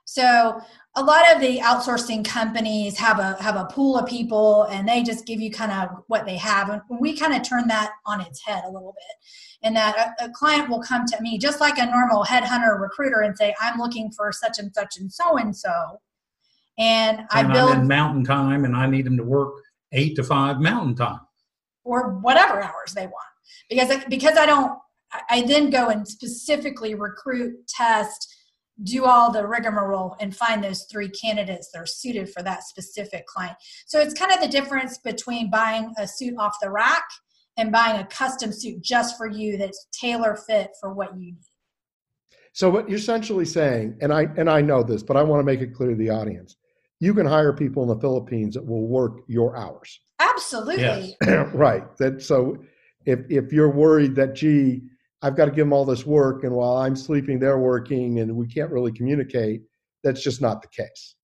So 0.05 0.61
a 0.95 1.03
lot 1.03 1.35
of 1.35 1.41
the 1.41 1.59
outsourcing 1.59 2.25
companies 2.25 2.99
have 2.99 3.19
a 3.19 3.43
have 3.43 3.57
a 3.57 3.65
pool 3.65 3.97
of 3.97 4.07
people 4.07 4.65
and 4.65 4.87
they 4.87 5.03
just 5.03 5.27
give 5.27 5.41
you 5.41 5.51
kind 5.51 5.73
of 5.73 5.89
what 6.09 6.27
they 6.27 6.37
have. 6.37 6.69
And 6.69 6.83
we 7.01 7.17
kind 7.17 7.35
of 7.35 7.43
turn 7.43 7.67
that 7.69 7.93
on 8.05 8.21
its 8.21 8.45
head 8.45 8.65
a 8.65 8.71
little 8.71 8.95
bit. 8.95 9.17
And 9.63 9.75
that 9.77 10.15
a, 10.21 10.27
a, 10.27 10.29
client 10.31 10.69
will 10.69 10.83
come 10.83 11.07
to 11.07 11.21
me 11.23 11.39
just 11.39 11.61
like 11.61 11.79
a 11.79 11.87
normal 11.87 12.25
headhunter 12.25 12.79
recruiter 12.79 13.21
and 13.21 13.37
say 13.37 13.55
i'm 13.61 13.79
looking 13.79 14.11
for 14.11 14.33
such 14.33 14.59
and 14.59 14.75
such 14.75 14.97
and 14.99 15.11
so 15.11 15.39
and 15.39 15.57
so. 15.57 16.01
And, 16.79 17.27
i 17.31 17.43
build 17.43 17.71
I'm 17.71 17.83
in 17.83 17.89
mountain 17.89 18.25
time 18.25 18.65
and 18.67 18.77
i 18.77 18.87
need 18.87 19.07
them 19.07 19.17
to 19.17 19.25
work 19.25 19.55
eight 19.93 20.15
to 20.17 20.25
five 20.25 20.61
mountain 20.61 20.95
time. 20.95 21.21
Or 21.85 22.19
whatever 22.19 22.63
hours 22.63 22.93
they 22.95 23.07
want. 23.07 23.17
Because 23.71 24.05
because 24.11 24.37
i 24.37 24.45
don't 24.45 24.79
i 25.31 25.43
then 25.43 25.71
go 25.71 25.89
and 25.89 26.07
specifically 26.07 26.95
recruit 26.95 27.67
test 27.67 28.32
do 28.83 29.05
all 29.05 29.31
the 29.31 29.47
rigmarole 29.47 30.17
and 30.21 30.35
find 30.35 30.63
those 30.63 30.87
three 30.91 31.09
candidates 31.09 31.71
that 31.73 31.79
are 31.79 31.87
suited 31.87 32.31
for 32.31 32.43
that 32.43 32.65
specific 32.65 33.27
client. 33.27 33.57
So 33.87 34.01
it's 34.01 34.15
kind 34.15 34.33
of 34.33 34.41
the 34.41 34.49
difference 34.49 34.99
between 34.99 35.51
buying 35.51 35.93
a 35.99 36.07
suit 36.07 36.35
off 36.39 36.57
the 36.61 36.71
rack 36.71 37.05
and 37.57 37.71
buying 37.71 38.01
a 38.01 38.07
custom 38.07 38.53
suit 38.53 38.83
just 38.83 39.17
for 39.17 39.29
you 39.29 39.59
that's 39.59 39.87
tailor 39.93 40.37
fit 40.37 40.71
for 40.81 40.93
what 40.95 41.15
you 41.15 41.21
need. 41.21 41.37
So 42.55 42.69
what 42.71 42.89
you're 42.89 42.99
essentially 42.99 43.45
saying, 43.45 43.97
and 44.01 44.13
I 44.13 44.27
and 44.37 44.49
I 44.51 44.61
know 44.61 44.83
this, 44.83 45.03
but 45.03 45.17
I 45.17 45.23
want 45.23 45.41
to 45.41 45.45
make 45.45 45.61
it 45.61 45.75
clear 45.75 45.91
to 45.91 45.97
the 45.97 46.11
audience, 46.11 46.57
you 47.01 47.15
can 47.15 47.27
hire 47.27 47.53
people 47.53 47.83
in 47.83 47.89
the 47.89 47.99
Philippines 47.99 48.55
that 48.55 48.65
will 48.65 48.87
work 48.87 49.21
your 49.27 49.57
hours. 49.57 50.01
Absolutely. 50.19 51.17
Yes. 51.23 51.49
right. 51.55 51.97
That 51.97 52.23
so 52.23 52.59
if 53.07 53.21
if 53.31 53.53
you're 53.53 53.71
worried 53.71 54.15
that 54.17 54.35
gee, 54.35 54.83
I've 55.23 55.37
got 55.37 55.45
to 55.47 55.51
give 55.51 55.65
them 55.65 55.73
all 55.73 55.85
this 55.85 56.05
work, 56.05 56.45
and 56.45 56.53
while 56.53 56.77
I'm 56.79 56.97
sleeping, 56.97 57.39
they're 57.39 57.59
working, 57.59 58.19
and 58.21 58.35
we 58.35 58.47
can't 58.47 58.71
really 58.71 58.93
communicate, 58.93 59.63
that's 60.03 60.23
just 60.23 60.41
not 60.41 60.63
the 60.63 60.69
case. 60.69 61.15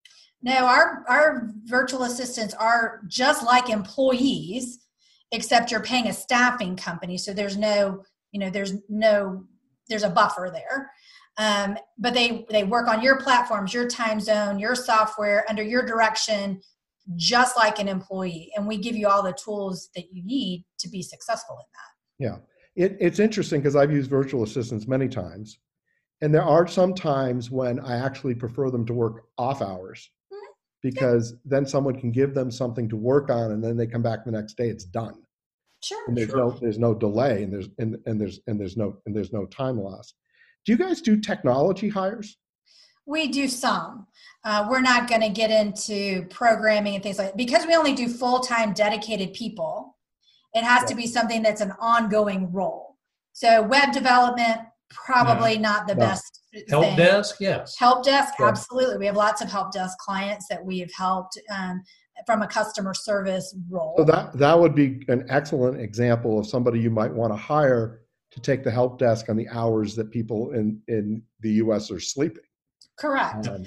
No, 0.40 0.66
our 0.66 1.04
our 1.08 1.50
virtual 1.64 2.04
assistants 2.04 2.54
are 2.54 3.00
just 3.08 3.44
like 3.44 3.70
employees, 3.70 4.78
except 5.32 5.70
you're 5.70 5.82
paying 5.82 6.06
a 6.06 6.12
staffing 6.12 6.76
company, 6.76 7.18
so 7.18 7.32
there's 7.32 7.56
no 7.56 8.04
you 8.30 8.38
know 8.38 8.50
there's 8.50 8.74
no 8.88 9.44
there's 9.88 10.04
a 10.04 10.10
buffer 10.10 10.50
there. 10.52 10.90
Um, 11.38 11.76
but 11.98 12.14
they 12.14 12.46
they 12.50 12.64
work 12.64 12.88
on 12.88 13.02
your 13.02 13.20
platforms, 13.20 13.74
your 13.74 13.88
time 13.88 14.20
zone, 14.20 14.60
your 14.60 14.76
software 14.76 15.44
under 15.48 15.62
your 15.62 15.84
direction, 15.84 16.60
just 17.16 17.56
like 17.56 17.80
an 17.80 17.88
employee, 17.88 18.52
and 18.54 18.66
we 18.66 18.76
give 18.76 18.94
you 18.94 19.08
all 19.08 19.24
the 19.24 19.32
tools 19.32 19.88
that 19.96 20.12
you 20.12 20.24
need 20.24 20.64
to 20.78 20.88
be 20.88 21.02
successful 21.02 21.56
in 21.56 21.66
that. 21.74 22.30
Yeah. 22.30 22.57
It, 22.78 22.96
it's 23.00 23.18
interesting 23.18 23.60
because 23.60 23.74
I've 23.74 23.90
used 23.90 24.08
virtual 24.08 24.44
assistants 24.44 24.86
many 24.86 25.08
times. 25.08 25.58
And 26.20 26.32
there 26.32 26.44
are 26.44 26.66
some 26.68 26.94
times 26.94 27.50
when 27.50 27.80
I 27.80 27.96
actually 27.96 28.36
prefer 28.36 28.70
them 28.70 28.86
to 28.86 28.94
work 28.94 29.24
off 29.36 29.60
hours 29.62 30.10
Mhm. 30.32 30.36
because 30.80 31.34
then 31.44 31.66
someone 31.66 31.98
can 31.98 32.12
give 32.12 32.34
them 32.34 32.52
something 32.52 32.88
to 32.88 32.96
work 32.96 33.30
on 33.30 33.50
and 33.50 33.62
then 33.62 33.76
they 33.76 33.88
come 33.88 34.02
back 34.02 34.24
the 34.24 34.30
next 34.30 34.56
day, 34.56 34.68
it's 34.68 34.84
done. 34.84 35.24
Sure. 35.82 36.04
And 36.06 36.16
there's 36.16 36.30
Sure. 36.30 36.38
no 36.38 36.50
there's 36.60 36.78
no 36.78 36.94
delay 36.94 37.42
and 37.42 37.52
there's 37.52 37.68
and, 37.78 37.98
and 38.06 38.20
there's 38.20 38.40
and 38.46 38.60
there's 38.60 38.76
no 38.76 38.96
and 39.06 39.14
there's 39.14 39.32
no 39.32 39.46
time 39.46 39.78
loss. 39.80 40.14
Do 40.64 40.70
you 40.72 40.78
guys 40.78 41.00
do 41.00 41.20
technology 41.20 41.88
hires? 41.88 42.36
We 43.06 43.26
do 43.28 43.48
some. 43.48 44.06
Uh, 44.44 44.66
we're 44.70 44.82
not 44.82 45.08
going 45.08 45.22
to 45.22 45.30
get 45.30 45.50
into 45.50 46.26
programming 46.28 46.94
and 46.94 47.02
things 47.02 47.18
like 47.18 47.28
that 47.28 47.36
because 47.36 47.66
we 47.66 47.74
only 47.74 47.94
do 47.94 48.08
full 48.08 48.40
time 48.40 48.72
dedicated 48.72 49.32
people. 49.32 49.97
It 50.54 50.64
has 50.64 50.84
to 50.88 50.94
be 50.94 51.06
something 51.06 51.42
that's 51.42 51.60
an 51.60 51.72
ongoing 51.80 52.52
role. 52.52 52.96
So 53.32 53.62
web 53.62 53.92
development 53.92 54.60
probably 54.90 55.58
not 55.58 55.86
the 55.86 55.94
No. 55.94 56.00
best 56.00 56.40
Help 56.70 56.84
thing. 56.84 56.96
desk, 56.96 57.36
yes. 57.40 57.76
Help 57.78 58.04
desk, 58.04 58.34
absolutely. 58.40 58.96
We 58.96 59.06
have 59.06 59.16
lots 59.16 59.42
of 59.42 59.50
help 59.50 59.70
desk 59.72 59.98
clients 59.98 60.46
that 60.48 60.64
we 60.64 60.78
have 60.78 60.90
helped 60.96 61.38
um, 61.54 61.82
from 62.26 62.40
a 62.42 62.46
customer 62.48 62.94
service 62.94 63.54
role. 63.70 63.94
So 63.98 64.04
that 64.04 64.32
that 64.38 64.58
would 64.58 64.74
be 64.74 65.04
an 65.08 65.26
excellent 65.28 65.78
example 65.80 66.38
of 66.38 66.46
somebody 66.46 66.80
you 66.80 66.90
might 66.90 67.12
want 67.12 67.32
to 67.32 67.36
hire 67.36 68.00
to 68.30 68.40
take 68.40 68.64
the 68.64 68.70
help 68.70 68.98
desk 68.98 69.28
on 69.28 69.36
the 69.36 69.46
hours 69.48 69.94
that 69.96 70.10
people 70.10 70.52
in 70.52 70.80
in 70.88 71.22
the 71.40 71.50
US 71.64 71.90
are 71.90 72.00
sleeping. 72.00 72.44
Correct. 72.98 73.46
Um, 73.46 73.64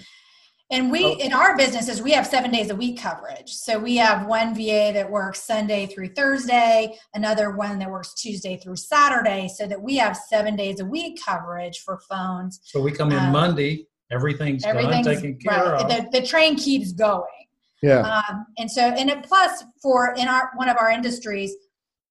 And 0.72 0.90
we, 0.90 1.04
Oh. 1.06 1.14
in 1.18 1.34
our 1.34 1.58
businesses, 1.58 2.02
we 2.02 2.12
have 2.12 2.26
seven 2.26 2.50
days 2.50 2.70
a 2.70 2.76
week 2.76 2.98
coverage. 3.00 3.52
So 3.54 3.78
we 3.78 3.98
have 3.98 4.26
one 4.26 4.56
VA 4.56 4.92
that 4.94 5.10
works 5.12 5.44
Sunday 5.44 5.86
through 5.86 6.14
Thursday, 6.14 6.98
another 7.14 7.52
one 7.52 7.78
that 7.80 7.90
works 7.92 8.14
Tuesday 8.14 8.58
through 8.58 8.78
Saturday, 8.78 9.50
so 9.50 9.68
that 9.68 9.82
we 9.82 9.98
have 9.98 10.16
seven 10.16 10.56
days 10.56 10.80
a 10.80 10.86
week 10.86 11.20
coverage 11.24 11.80
for 11.80 12.00
phones. 12.10 12.62
So 12.64 12.82
we 12.82 12.94
come 12.94 13.12
in 13.12 13.20
Um, 13.20 13.32
Monday, 13.34 13.86
everything's 14.12 14.64
done, 14.64 15.04
taken 15.04 15.38
care 15.38 15.72
right. 15.74 15.82
of. 15.82 15.90
The, 16.12 16.20
the 16.22 16.26
train 16.26 16.56
keeps 16.56 16.94
going. 16.94 17.26
yeah. 17.84 18.22
Um, 18.30 18.46
and 18.58 18.72
so, 18.72 18.82
and 18.82 19.10
it, 19.10 19.24
plus 19.24 19.66
for 19.82 20.14
in 20.18 20.28
our 20.30 20.52
one 20.56 20.70
of 20.70 20.78
our 20.78 20.90
industries, 20.90 21.54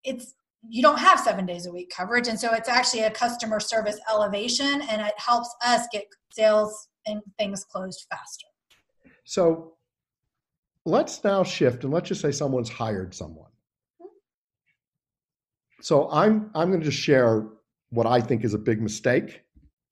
it's 0.05 0.35
you 0.69 0.83
don't 0.83 0.99
have 0.99 1.19
seven 1.19 1.47
days 1.47 1.65
a 1.65 1.73
week 1.73 1.91
coverage, 1.97 2.29
and 2.29 2.39
so 2.39 2.53
it's 2.53 2.69
actually 2.69 3.05
a 3.05 3.11
customer 3.11 3.59
service 3.61 3.99
elevation, 4.11 4.83
and 4.83 5.01
it 5.01 5.15
helps 5.17 5.49
us 5.65 5.87
get 5.91 6.05
sales 6.31 6.89
and 7.07 7.23
things 7.39 7.65
closed 7.65 8.05
faster. 8.11 8.47
So 9.31 9.75
let's 10.85 11.23
now 11.23 11.45
shift 11.45 11.85
and 11.85 11.93
let's 11.93 12.09
just 12.09 12.21
say 12.21 12.33
someone's 12.33 12.69
hired 12.69 13.15
someone. 13.15 13.53
So 15.83 16.11
I'm 16.11 16.51
I'm 16.53 16.71
going 16.71 16.81
to 16.81 16.87
just 16.91 17.01
share 17.01 17.47
what 17.91 18.09
I 18.09 18.21
think 18.21 18.43
is 18.43 18.55
a 18.55 18.59
big 18.59 18.83
mistake, 18.83 19.43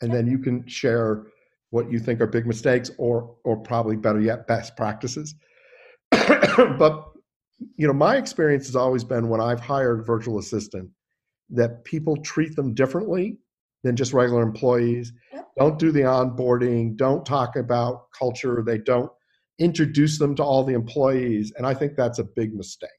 and 0.00 0.12
then 0.12 0.26
you 0.26 0.40
can 0.40 0.66
share 0.66 1.22
what 1.70 1.88
you 1.88 2.00
think 2.00 2.20
are 2.20 2.26
big 2.26 2.48
mistakes, 2.48 2.90
or 2.98 3.36
or 3.44 3.56
probably 3.58 3.94
better 3.94 4.20
yet, 4.20 4.48
best 4.48 4.76
practices. 4.76 5.36
but 6.10 7.04
you 7.76 7.86
know, 7.86 7.92
my 7.92 8.16
experience 8.16 8.66
has 8.66 8.74
always 8.74 9.04
been 9.04 9.28
when 9.28 9.40
I've 9.40 9.60
hired 9.60 10.04
virtual 10.04 10.40
assistant 10.40 10.90
that 11.50 11.84
people 11.84 12.16
treat 12.16 12.56
them 12.56 12.74
differently 12.74 13.38
than 13.84 13.94
just 13.94 14.12
regular 14.12 14.42
employees. 14.42 15.12
Yep. 15.32 15.48
Don't 15.60 15.78
do 15.78 15.92
the 15.92 16.00
onboarding. 16.00 16.96
Don't 16.96 17.24
talk 17.24 17.54
about 17.54 18.10
culture. 18.10 18.64
They 18.66 18.78
don't 18.78 19.12
introduce 19.58 20.18
them 20.18 20.34
to 20.36 20.42
all 20.42 20.64
the 20.64 20.74
employees, 20.74 21.52
and 21.56 21.66
I 21.66 21.74
think 21.74 21.96
that's 21.96 22.18
a 22.18 22.24
big 22.24 22.54
mistake. 22.54 22.90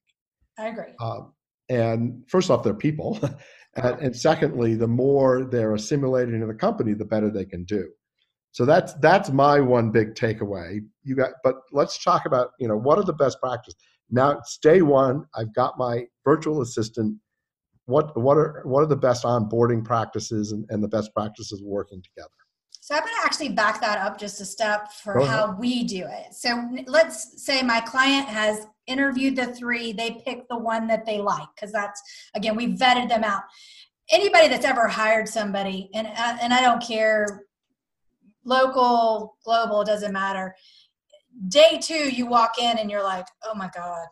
I 0.57 0.67
agree. 0.67 0.93
Um, 1.01 1.33
and 1.69 2.23
first 2.27 2.49
off, 2.49 2.63
they're 2.63 2.73
people, 2.73 3.19
and, 3.75 3.99
and 3.99 4.15
secondly, 4.15 4.75
the 4.75 4.87
more 4.87 5.45
they're 5.45 5.73
assimilated 5.73 6.33
into 6.33 6.47
the 6.47 6.53
company, 6.53 6.93
the 6.93 7.05
better 7.05 7.29
they 7.29 7.45
can 7.45 7.63
do. 7.63 7.89
So 8.51 8.65
that's 8.65 8.93
that's 8.95 9.29
my 9.29 9.59
one 9.59 9.91
big 9.91 10.15
takeaway. 10.15 10.79
You 11.03 11.15
got, 11.15 11.31
but 11.43 11.55
let's 11.71 12.03
talk 12.03 12.25
about 12.25 12.51
you 12.59 12.67
know 12.67 12.77
what 12.77 12.97
are 12.97 13.03
the 13.03 13.13
best 13.13 13.39
practices. 13.39 13.75
Now 14.09 14.31
it's 14.31 14.57
day 14.57 14.81
one. 14.81 15.25
I've 15.35 15.53
got 15.53 15.77
my 15.77 16.05
virtual 16.25 16.61
assistant. 16.61 17.17
What 17.85 18.19
what 18.19 18.37
are 18.37 18.61
what 18.65 18.81
are 18.81 18.87
the 18.87 18.95
best 18.95 19.23
onboarding 19.23 19.85
practices 19.85 20.51
and, 20.51 20.65
and 20.69 20.83
the 20.83 20.87
best 20.87 21.13
practices 21.13 21.61
working 21.63 22.01
together? 22.01 22.29
So 22.89 22.95
I'm 22.95 23.03
going 23.03 23.13
to 23.19 23.23
actually 23.23 23.49
back 23.49 23.81
that 23.81 23.99
up 23.99 24.17
just 24.17 24.41
a 24.41 24.45
step 24.45 24.91
for 24.91 25.23
how 25.23 25.55
we 25.59 25.83
do 25.83 26.07
it. 26.07 26.33
So 26.33 26.67
let's 26.87 27.45
say 27.45 27.61
my 27.61 27.81
client 27.81 28.27
has 28.27 28.65
interviewed 28.87 29.35
the 29.35 29.53
three, 29.53 29.93
they 29.93 30.23
pick 30.25 30.47
the 30.49 30.57
one 30.57 30.87
that 30.87 31.05
they 31.05 31.19
like 31.19 31.49
because 31.53 31.71
that's 31.71 32.01
again 32.33 32.55
we 32.55 32.75
vetted 32.75 33.07
them 33.07 33.23
out. 33.23 33.43
Anybody 34.09 34.47
that's 34.47 34.65
ever 34.65 34.87
hired 34.87 35.29
somebody, 35.29 35.91
and 35.93 36.07
uh, 36.07 36.37
and 36.41 36.51
I 36.51 36.61
don't 36.61 36.81
care, 36.81 37.43
local, 38.43 39.37
global, 39.45 39.83
doesn't 39.83 40.11
matter. 40.11 40.55
Day 41.47 41.79
two, 41.79 42.09
you 42.09 42.25
walk 42.25 42.53
in 42.59 42.79
and 42.79 42.89
you're 42.89 43.03
like, 43.03 43.27
oh 43.45 43.53
my 43.53 43.69
god, 43.75 44.07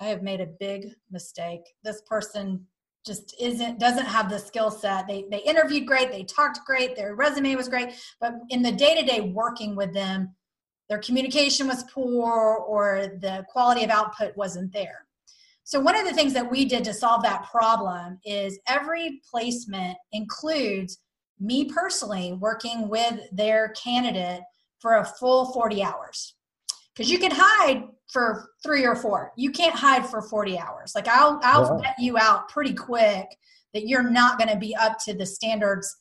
I 0.00 0.04
have 0.08 0.20
made 0.20 0.42
a 0.42 0.52
big 0.60 0.88
mistake. 1.10 1.62
This 1.82 2.02
person 2.02 2.66
just 3.06 3.34
isn't 3.40 3.78
doesn't 3.78 4.06
have 4.06 4.28
the 4.28 4.38
skill 4.38 4.70
set. 4.70 5.06
They 5.06 5.26
they 5.30 5.38
interviewed 5.38 5.86
great, 5.86 6.10
they 6.10 6.24
talked 6.24 6.60
great, 6.66 6.96
their 6.96 7.14
resume 7.14 7.54
was 7.54 7.68
great, 7.68 7.94
but 8.20 8.34
in 8.50 8.62
the 8.62 8.72
day-to-day 8.72 9.32
working 9.32 9.76
with 9.76 9.94
them, 9.94 10.34
their 10.88 10.98
communication 10.98 11.68
was 11.68 11.84
poor 11.84 12.56
or 12.56 13.18
the 13.20 13.44
quality 13.48 13.84
of 13.84 13.90
output 13.90 14.36
wasn't 14.36 14.72
there. 14.72 15.06
So 15.64 15.80
one 15.80 15.96
of 15.96 16.06
the 16.06 16.14
things 16.14 16.32
that 16.34 16.48
we 16.48 16.64
did 16.64 16.84
to 16.84 16.94
solve 16.94 17.22
that 17.22 17.50
problem 17.50 18.20
is 18.24 18.58
every 18.68 19.20
placement 19.28 19.96
includes 20.12 20.98
me 21.40 21.64
personally 21.64 22.32
working 22.34 22.88
with 22.88 23.20
their 23.32 23.70
candidate 23.70 24.42
for 24.78 24.98
a 24.98 25.04
full 25.04 25.52
40 25.52 25.82
hours. 25.82 26.34
Because 26.94 27.10
you 27.10 27.18
can 27.18 27.32
hide 27.34 27.82
for 28.16 28.48
three 28.62 28.86
or 28.86 28.96
four. 28.96 29.30
You 29.36 29.50
can't 29.50 29.74
hide 29.74 30.06
for 30.06 30.22
40 30.22 30.58
hours. 30.58 30.92
Like 30.94 31.06
I'll 31.06 31.38
I'll 31.42 31.74
Wow. 31.74 31.80
vet 31.82 31.96
you 31.98 32.16
out 32.16 32.48
pretty 32.48 32.72
quick 32.72 33.26
that 33.74 33.86
you're 33.86 34.08
not 34.08 34.38
going 34.38 34.48
to 34.48 34.56
be 34.56 34.74
up 34.74 34.96
to 35.04 35.12
the 35.12 35.26
standards 35.26 35.94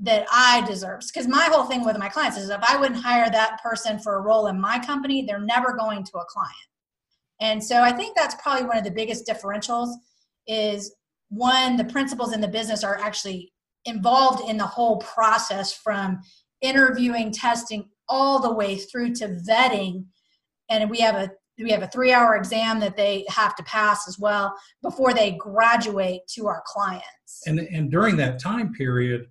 that 0.00 0.26
I 0.32 0.66
deserve. 0.66 1.02
Because 1.06 1.28
my 1.28 1.44
whole 1.44 1.66
thing 1.66 1.84
with 1.84 1.98
my 1.98 2.08
clients 2.08 2.36
is 2.36 2.50
if 2.50 2.60
I 2.68 2.76
wouldn't 2.76 3.00
hire 3.00 3.30
that 3.30 3.62
person 3.62 4.00
for 4.00 4.16
a 4.16 4.20
role 4.22 4.48
in 4.48 4.60
my 4.60 4.84
company, 4.84 5.22
they're 5.22 5.38
never 5.38 5.72
going 5.76 6.02
to 6.02 6.18
a 6.18 6.24
client. 6.24 6.52
And 7.40 7.62
so 7.62 7.80
I 7.80 7.92
think 7.92 8.16
that's 8.16 8.34
probably 8.42 8.66
one 8.66 8.78
of 8.78 8.82
the 8.82 8.90
biggest 8.90 9.24
differentials 9.24 9.94
is 10.48 10.92
one, 11.28 11.76
the 11.76 11.84
principals 11.84 12.32
in 12.32 12.40
the 12.40 12.48
business 12.48 12.82
are 12.82 12.98
actually 12.98 13.52
involved 13.84 14.50
in 14.50 14.56
the 14.56 14.66
whole 14.66 14.96
process 14.96 15.72
from 15.72 16.20
interviewing, 16.60 17.30
testing, 17.30 17.88
all 18.08 18.40
the 18.40 18.52
way 18.52 18.74
through 18.74 19.14
to 19.14 19.38
vetting. 19.48 20.06
And 20.68 20.90
we 20.90 20.98
have 20.98 21.14
a 21.14 21.30
we 21.58 21.70
have 21.70 21.82
a 21.82 21.88
three 21.88 22.12
hour 22.12 22.36
exam 22.36 22.80
that 22.80 22.96
they 22.96 23.24
have 23.28 23.54
to 23.56 23.62
pass 23.64 24.08
as 24.08 24.18
well 24.18 24.54
before 24.82 25.12
they 25.14 25.32
graduate 25.32 26.22
to 26.34 26.46
our 26.46 26.62
clients. 26.66 27.42
And, 27.46 27.60
and 27.60 27.90
during 27.90 28.16
that 28.16 28.40
time 28.40 28.72
period, 28.72 29.26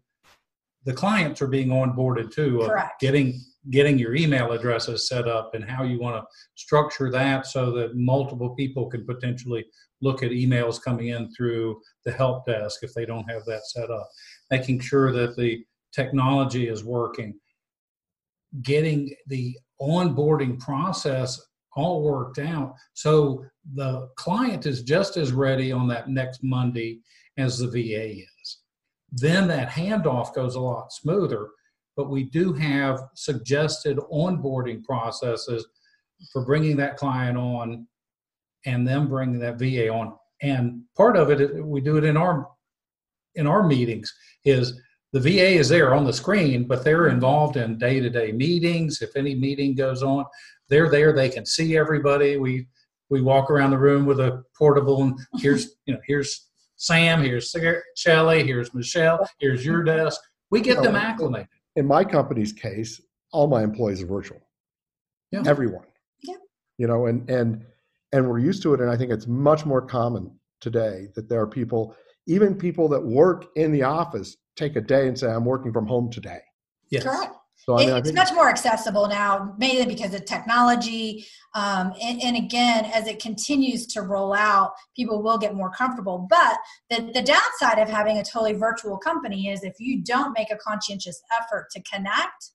the 0.86 0.94
clients 0.94 1.42
are 1.42 1.48
being 1.48 1.70
onboarded 1.70 2.32
too. 2.32 2.62
of 2.62 2.70
Correct. 2.70 3.00
Getting 3.00 3.40
getting 3.70 4.00
your 4.00 4.16
email 4.16 4.54
addresses 4.54 5.08
set 5.08 5.28
up 5.28 5.54
and 5.54 5.64
how 5.64 5.84
you 5.84 6.00
want 6.00 6.16
to 6.16 6.28
structure 6.56 7.12
that 7.12 7.46
so 7.46 7.70
that 7.72 7.96
multiple 7.96 8.56
people 8.56 8.88
can 8.90 9.06
potentially 9.06 9.64
look 10.02 10.24
at 10.24 10.32
emails 10.32 10.82
coming 10.82 11.10
in 11.10 11.32
through 11.36 11.80
the 12.04 12.12
help 12.12 12.44
desk 12.48 12.80
if 12.82 12.92
they 12.96 13.06
don't 13.06 13.30
have 13.30 13.46
that 13.46 13.62
set 13.68 13.92
up. 13.92 14.10
Making 14.50 14.80
sure 14.80 15.12
that 15.12 15.36
the 15.36 15.64
technology 15.94 16.70
is 16.70 16.84
working. 16.84 17.40
getting 18.64 19.14
the 19.28 19.58
onboarding 19.82 20.60
process 20.60 21.40
all 21.76 22.04
worked 22.04 22.40
out 22.40 22.76
so 22.94 23.46
the 23.76 24.10
client 24.18 24.66
is 24.66 24.84
just 24.84 25.18
as 25.18 25.32
ready 25.32 25.72
on 25.72 25.88
that 25.88 26.10
next 26.10 26.44
Monday 26.44 27.00
as 27.38 27.58
the 27.58 27.68
VA 27.68 28.22
is. 28.22 28.58
Then 29.12 29.48
that 29.48 29.70
handoff 29.70 30.34
goes 30.34 30.56
a 30.56 30.60
lot 30.60 30.92
smoother, 30.92 31.50
but 31.96 32.10
we 32.10 32.24
do 32.24 32.54
have 32.54 33.02
suggested 33.16 33.98
onboarding 34.12 34.84
processes 34.84 35.68
for 36.32 36.46
bringing 36.46 36.78
that 36.78 36.98
client 36.98 37.38
on 37.38 37.88
and 38.66 38.88
then 38.88 39.08
bringing 39.08 39.40
that 39.40 39.60
VA 39.60 39.90
on. 39.90 40.14
And 40.42 40.84
part 40.96 41.18
of 41.18 41.30
it, 41.30 41.64
we 41.64 41.82
do 41.82 41.98
it 41.98 42.04
in 42.04 42.18
our 42.18 42.48
in 43.36 43.48
our 43.48 43.66
meetings, 43.66 44.14
is 44.46 44.80
the 45.14 45.20
VA 45.20 45.52
is 45.52 45.70
there 45.70 45.94
on 45.94 46.06
the 46.06 46.14
screen, 46.14 46.66
but 46.68 46.84
they're 46.84 47.08
involved 47.08 47.58
in 47.58 47.78
day-to-day 47.78 48.32
meetings. 48.32 49.02
If 49.02 49.16
any 49.16 49.36
meeting 49.36 49.76
goes 49.76 50.04
on, 50.04 50.26
they're 50.72 50.90
there. 50.90 51.14
They 51.14 51.30
can 51.30 51.46
see 51.46 51.78
everybody. 51.78 52.38
We 52.38 52.66
we 53.12 53.22
walk 53.22 53.52
around 53.52 53.72
the 53.72 53.78
room 53.78 54.06
with 54.06 54.20
a 54.20 54.44
portable, 54.58 55.04
and 55.04 55.20
here's 55.36 55.76
you 55.86 55.94
know 55.94 56.00
here's 56.08 56.48
Sam, 56.78 57.22
here's 57.22 57.56
Shelly, 57.96 58.44
here's 58.44 58.74
Michelle, 58.74 59.30
here's 59.38 59.64
your 59.64 59.84
desk. 59.84 60.20
We 60.50 60.62
get 60.62 60.82
them 60.82 60.96
acclimated. 60.96 61.48
In 61.76 61.86
my 61.86 62.04
company's 62.04 62.52
case, 62.52 63.00
all 63.32 63.48
my 63.48 63.62
employees 63.62 64.02
are 64.02 64.08
virtual. 64.08 64.42
Yeah. 65.32 65.44
Everyone. 65.46 65.86
Yeah. 66.24 66.36
You 66.80 66.88
know, 66.88 67.06
and 67.06 67.30
and 67.30 67.66
and 68.14 68.28
we're 68.28 68.40
used 68.40 68.64
to 68.64 68.74
it, 68.74 68.80
and 68.80 68.90
I 68.90 68.98
think 68.98 69.12
it's 69.12 69.28
much 69.28 69.66
more 69.66 69.82
common 69.82 70.32
today 70.60 71.08
that 71.16 71.30
there 71.30 71.42
are 71.42 71.48
people, 71.48 71.96
even 72.28 72.56
people 72.56 72.88
that 72.90 73.04
work 73.04 73.46
in 73.56 73.72
the 73.72 73.84
office, 73.84 74.38
take 74.56 74.76
a 74.76 74.82
day 74.82 75.08
and 75.08 75.20
say, 75.20 75.28
"I'm 75.28 75.46
working 75.46 75.72
from 75.72 75.86
home 75.86 76.10
today." 76.10 76.40
Yes. 76.90 77.04
Correct. 77.04 77.36
So 77.80 77.84
I 77.84 77.88
mean, 77.88 77.98
it's 77.98 78.14
much 78.14 78.34
more 78.34 78.50
accessible 78.50 79.08
now, 79.08 79.56
mainly 79.58 79.86
because 79.86 80.14
of 80.14 80.26
technology. 80.26 81.26
Um, 81.54 81.94
and, 82.02 82.22
and, 82.22 82.38
again, 82.38 82.86
as 82.86 83.08
it 83.08 83.22
continues 83.22 83.86
to 83.88 84.02
roll 84.02 84.34
out, 84.34 84.74
people 84.96 85.22
will 85.22 85.38
get 85.38 85.54
more 85.54 85.70
comfortable. 85.70 86.28
But 86.30 86.58
the, 86.90 87.12
the 87.14 87.22
downside 87.22 87.82
of 87.82 87.90
having 87.90 88.18
a 88.18 88.24
totally 88.24 88.54
virtual 88.54 88.98
company 88.98 89.50
is 89.50 89.64
if 89.64 89.76
you 89.80 90.02
don't 90.02 90.34
make 90.38 90.50
a 90.50 90.56
conscientious 90.58 91.22
effort 91.38 91.68
to 91.72 91.82
connect, 91.84 92.52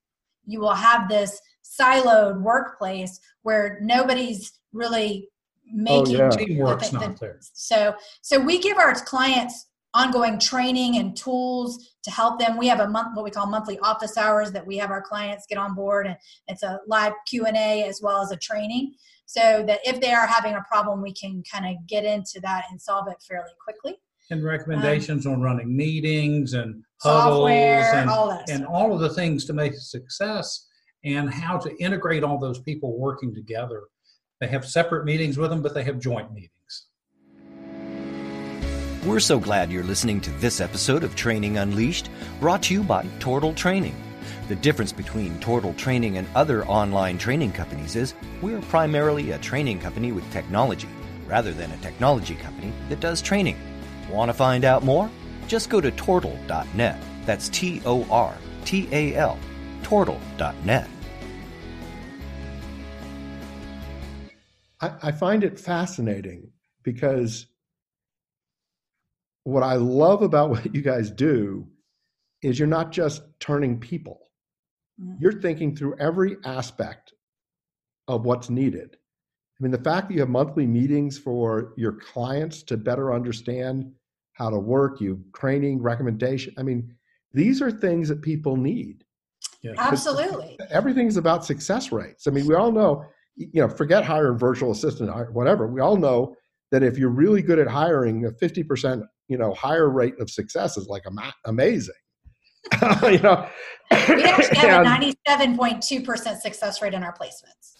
you 0.47 0.61
will 0.61 0.75
have 0.75 1.09
this 1.09 1.41
siloed 1.63 2.41
workplace 2.41 3.21
where 3.43 3.79
nobody's 3.83 4.53
really 4.73 5.29
making 5.73 6.17
oh, 6.17 6.25
yeah. 6.25 6.29
teamwork's 6.31 6.93
not 6.93 7.19
there. 7.19 7.39
So, 7.41 7.95
so 8.23 8.39
we 8.39 8.59
give 8.59 8.79
our 8.79 8.95
clients 8.95 9.67
ongoing 9.97 10.39
training 10.39 10.99
and 10.99 11.17
tools 11.17 11.95
to 12.03 12.11
help 12.11 12.39
them. 12.39 12.59
We 12.59 12.69
have 12.69 12.81
a 12.81 12.89
month 12.89 13.17
what 13.17 13.25
we 13.25 13.31
call 13.31 13.47
monthly 13.47 13.79
office 13.79 14.19
hours 14.19 14.53
that 14.53 14.67
we 14.67 14.77
have 14.77 14.91
our 14.91 15.01
clients 15.01 15.47
get 15.49 15.57
on 15.57 15.75
board 15.75 16.07
and 16.07 16.17
it's 16.49 16.63
a 16.63 16.81
live 16.87 17.15
q&a 17.27 17.85
as 17.85 18.03
well 18.03 18.21
as 18.21 18.31
a 18.31 18.37
training 18.37 18.95
so 19.25 19.65
that 19.67 19.81
if 19.85 20.01
they 20.01 20.13
are 20.13 20.27
having 20.27 20.55
a 20.55 20.63
problem 20.71 21.03
we 21.03 21.13
can 21.13 21.43
kind 21.51 21.65
of 21.67 21.87
get 21.87 22.05
into 22.05 22.39
that 22.43 22.65
and 22.71 22.81
solve 22.81 23.09
it 23.09 23.17
fairly 23.27 23.51
quickly. 23.65 23.97
And 24.31 24.45
recommendations 24.45 25.25
um, 25.25 25.35
on 25.35 25.41
running 25.41 25.75
meetings 25.75 26.53
and 26.53 26.85
huddles 27.01 27.51
and 27.51 28.11
all, 28.11 28.29
that 28.29 28.51
and 28.51 28.67
all 28.67 28.93
of 28.93 29.01
the 29.01 29.09
things 29.09 29.47
to 29.47 29.55
make 29.55 29.75
success 29.75 30.67
and 31.05 31.33
how 31.33 31.57
to 31.57 31.75
integrate 31.83 32.23
all 32.23 32.39
those 32.39 32.59
people 32.59 32.99
working 32.99 33.35
together. 33.35 33.85
They 34.41 34.49
have 34.49 34.67
separate 34.67 35.07
meetings 35.07 35.39
with 35.39 35.49
them 35.49 35.63
but 35.63 35.73
they 35.73 35.85
have 35.85 35.99
joint 35.99 36.33
meetings 36.35 36.51
we're 39.07 39.21
so 39.21 39.39
glad 39.39 39.71
you're 39.71 39.85
listening 39.85 40.21
to 40.21 40.31
this 40.41 40.61
episode 40.61 41.05
of 41.05 41.15
Training 41.15 41.59
Unleashed, 41.59 42.11
brought 42.41 42.61
to 42.65 42.75
you 42.75 42.83
by 42.83 43.07
Tortal 43.21 43.55
Training. 43.55 43.95
The 44.49 44.57
difference 44.57 44.91
between 44.91 45.39
Tortal 45.39 45.75
Training 45.75 46.17
and 46.17 46.27
other 46.35 46.67
online 46.67 47.17
training 47.17 47.53
companies 47.53 47.95
is 47.95 48.15
we're 48.43 48.61
primarily 48.63 49.31
a 49.31 49.39
training 49.39 49.79
company 49.79 50.11
with 50.11 50.29
technology, 50.33 50.89
rather 51.25 51.53
than 51.53 51.71
a 51.71 51.77
technology 51.77 52.35
company 52.35 52.73
that 52.89 52.99
does 52.99 53.23
training. 53.23 53.57
Want 54.11 54.29
to 54.29 54.35
find 54.35 54.65
out 54.65 54.83
more? 54.83 55.09
Just 55.47 55.71
go 55.71 55.81
to 55.81 55.93
tortal.net. 55.93 57.01
That's 57.25 57.49
T 57.51 57.81
O 57.87 58.05
R 58.11 58.37
T 58.65 58.89
A 58.91 59.15
L, 59.15 59.39
tortal.net. 59.85 60.91
I, 64.81 64.91
I 65.01 65.13
find 65.13 65.45
it 65.45 65.61
fascinating 65.61 66.51
because 66.83 67.47
what 69.47 69.63
I 69.63 69.75
love 69.75 70.23
about 70.23 70.51
what 70.51 70.75
you 70.75 70.83
guys 70.83 71.11
do 71.11 71.67
is 72.43 72.59
you're 72.59 72.69
not 72.69 72.93
just 72.93 73.23
turning 73.41 73.79
people. 73.79 74.29
Mm-hmm. 75.01 75.15
You're 75.21 75.41
thinking 75.41 75.75
through 75.75 75.97
every 75.99 76.37
aspect 76.45 77.13
of 78.09 78.25
what's 78.25 78.51
needed. 78.51 78.97
I 79.59 79.63
mean, 79.63 79.71
the 79.71 79.79
fact 79.79 80.09
that 80.09 80.15
you 80.15 80.21
have 80.21 80.29
monthly 80.29 80.67
meetings 80.67 81.17
for 81.17 81.73
your 81.77 81.93
clients 81.93 82.63
to 82.65 82.77
better 82.77 83.15
understand 83.15 83.91
how 84.33 84.51
to 84.51 84.59
work, 84.59 85.01
you 85.01 85.25
training, 85.35 85.81
recommendation. 85.81 86.53
I 86.59 86.63
mean, 86.63 86.93
these 87.33 87.63
are 87.63 87.71
things 87.71 88.09
that 88.09 88.21
people 88.21 88.57
need. 88.57 89.05
Yeah. 89.63 89.73
Absolutely. 89.79 90.59
Everything's 90.71 91.17
about 91.17 91.45
success 91.45 91.91
rates. 91.91 92.27
I 92.27 92.31
mean, 92.31 92.47
we 92.47 92.55
all 92.55 92.71
know, 92.71 93.05
you 93.37 93.63
know, 93.63 93.69
forget 93.69 94.05
hire 94.05 94.33
a 94.33 94.37
virtual 94.37 94.73
assistant, 94.73 95.11
whatever. 95.33 95.67
We 95.67 95.81
all 95.81 95.97
know 95.97 96.37
that 96.73 96.83
if 96.83 96.99
you're 96.99 97.11
really 97.11 97.43
good 97.43 97.59
at 97.59 97.69
hiring, 97.69 98.25
a 98.25 98.31
50% 98.31 99.03
you 99.29 99.39
know 99.39 99.55
higher 99.55 99.91
rate 99.91 100.15
of 100.21 100.31
success 100.31 100.77
is 100.77 100.89
like 100.89 101.03
ama- 101.07 101.35
amazing. 101.45 101.95
You 103.03 103.21
know? 103.21 103.49
We 103.93 104.25
actually 104.25 104.59
have 104.59 104.85
and, 104.85 105.05
a 105.05 105.15
97.2% 105.29 106.41
success 106.41 106.83
rate 106.83 106.95
in 106.95 107.05
our 107.05 107.15
placements. 107.15 107.75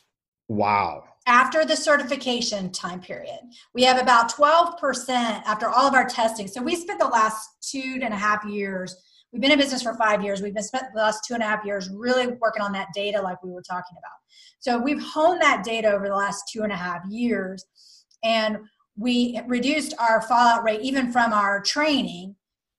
Wow. 0.49 1.03
After 1.27 1.65
the 1.65 1.77
certification 1.77 2.71
time 2.71 3.01
period 3.01 3.41
we 3.75 3.83
have 3.83 4.01
about 4.01 4.33
12% 4.33 5.09
after 5.11 5.69
all 5.69 5.89
of 5.89 5.95
our 5.95 6.07
testing. 6.07 6.47
So 6.47 6.63
we 6.63 6.77
spent 6.77 7.01
the 7.01 7.09
last 7.09 7.49
two 7.61 7.99
and 8.03 8.15
a 8.15 8.17
half 8.17 8.45
years 8.45 8.95
we've 9.33 9.43
been 9.43 9.51
in 9.51 9.59
business 9.59 9.83
for 9.83 9.95
five 9.95 10.23
years 10.23 10.41
we've 10.41 10.55
been 10.55 10.63
spent 10.63 10.85
the 10.95 11.01
last 11.01 11.25
two 11.27 11.35
and 11.35 11.43
a 11.43 11.47
half 11.47 11.65
years 11.65 11.91
really 11.93 12.29
working 12.41 12.63
on 12.63 12.73
that 12.73 12.87
data 12.95 13.21
like 13.21 13.43
we 13.43 13.51
were 13.51 13.63
talking 13.63 13.97
about. 13.99 14.19
So 14.61 14.79
we've 14.79 15.03
honed 15.03 15.43
that 15.43 15.65
data 15.65 15.91
over 15.91 16.07
the 16.07 16.15
last 16.15 16.45
two 16.53 16.63
and 16.63 16.71
a 16.71 16.77
half 16.77 17.03
years 17.11 17.65
and 18.23 18.59
we 18.97 19.41
reduced 19.47 19.95
our 19.99 20.23
fallout 20.23 20.65
rate 20.65 20.81
even 20.81 21.13
from 21.13 21.33
our 21.33 21.61
training. 21.61 22.35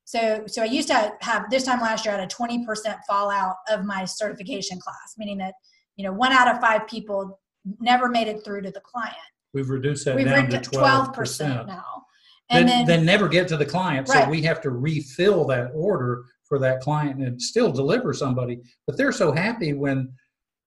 So, 0.05 0.43
so 0.47 0.61
I 0.61 0.65
used 0.65 0.87
to 0.87 1.13
have 1.21 1.49
this 1.49 1.63
time 1.63 1.81
last 1.81 2.05
year 2.05 2.15
I 2.15 2.19
had 2.19 2.31
a 2.31 2.33
20% 2.33 2.65
fallout 3.07 3.55
of 3.69 3.85
my 3.85 4.05
certification 4.05 4.79
class, 4.79 5.15
meaning 5.17 5.37
that 5.39 5.53
you 5.95 6.05
know 6.05 6.13
one 6.13 6.31
out 6.31 6.47
of 6.47 6.61
five 6.61 6.87
people 6.87 7.39
never 7.79 8.07
made 8.07 8.27
it 8.27 8.43
through 8.43 8.61
to 8.61 8.71
the 8.71 8.81
client. 8.81 9.15
We've 9.53 9.69
reduced 9.69 10.05
that 10.05 10.15
We've 10.15 10.25
down 10.25 10.49
to 10.49 10.59
12 10.59 11.13
percent 11.13 11.67
now. 11.67 12.03
And 12.49 12.67
then, 12.67 12.85
then, 12.85 12.99
then, 12.99 13.05
never 13.05 13.27
get 13.27 13.49
to 13.49 13.57
the 13.57 13.65
client, 13.65 14.07
right. 14.07 14.23
so 14.23 14.29
we 14.29 14.41
have 14.43 14.61
to 14.61 14.69
refill 14.69 15.45
that 15.47 15.69
order 15.73 16.23
for 16.47 16.57
that 16.59 16.79
client 16.79 17.21
and 17.21 17.41
still 17.41 17.73
deliver 17.73 18.13
somebody. 18.13 18.61
But 18.85 18.95
they're 18.95 19.11
so 19.11 19.33
happy 19.33 19.73
when 19.73 20.13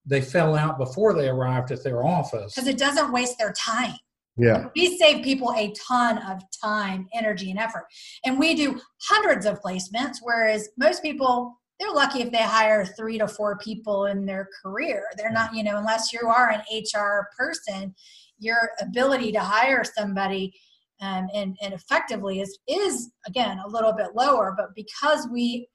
they 0.05 0.21
fell 0.21 0.55
out 0.55 0.77
before 0.77 1.15
they 1.15 1.29
arrived 1.29 1.71
at 1.71 1.83
their 1.83 2.05
office 2.05 2.55
because 2.55 2.69
it 2.69 2.77
doesn't 2.77 3.13
waste 3.13 3.39
their 3.39 3.55
time. 3.55 3.97
Yeah. 4.37 4.69
We 4.75 4.97
save 4.97 5.23
people 5.25 5.53
a 5.57 5.73
ton 5.89 6.19
of 6.19 6.43
time, 6.63 7.09
energy, 7.13 7.51
and 7.51 7.59
effort. 7.59 7.87
And 8.25 8.39
we 8.39 8.55
do 8.55 8.81
hundreds 9.03 9.45
of 9.47 9.61
placements, 9.61 10.19
whereas 10.23 10.69
most 10.79 11.03
people, 11.03 11.59
they're 11.79 11.93
lucky 11.93 12.23
if 12.23 12.31
they 12.31 12.43
hire 12.43 12.85
three 12.85 13.19
to 13.19 13.29
four 13.29 13.59
people 13.59 14.07
in 14.07 14.25
their 14.25 14.49
career. 14.63 15.05
They're 15.17 15.33
not, 15.33 15.55
you 15.55 15.63
know, 15.63 15.79
unless 15.79 16.13
you 16.13 16.21
are 16.27 16.51
an 16.51 16.63
HR 16.71 17.29
person, 17.39 17.95
your 18.39 18.71
ability 18.81 19.33
to 19.33 19.41
hire 19.41 19.85
somebody 19.85 20.55
um, 21.01 21.29
and, 21.35 21.57
and 21.63 21.73
effectively 21.73 22.41
is, 22.41 22.59
is, 22.69 23.11
again, 23.27 23.59
a 23.65 23.69
little 23.69 23.93
bit 23.93 24.15
lower. 24.15 24.55
But 24.57 24.75
because 24.75 25.27
we 25.31 25.69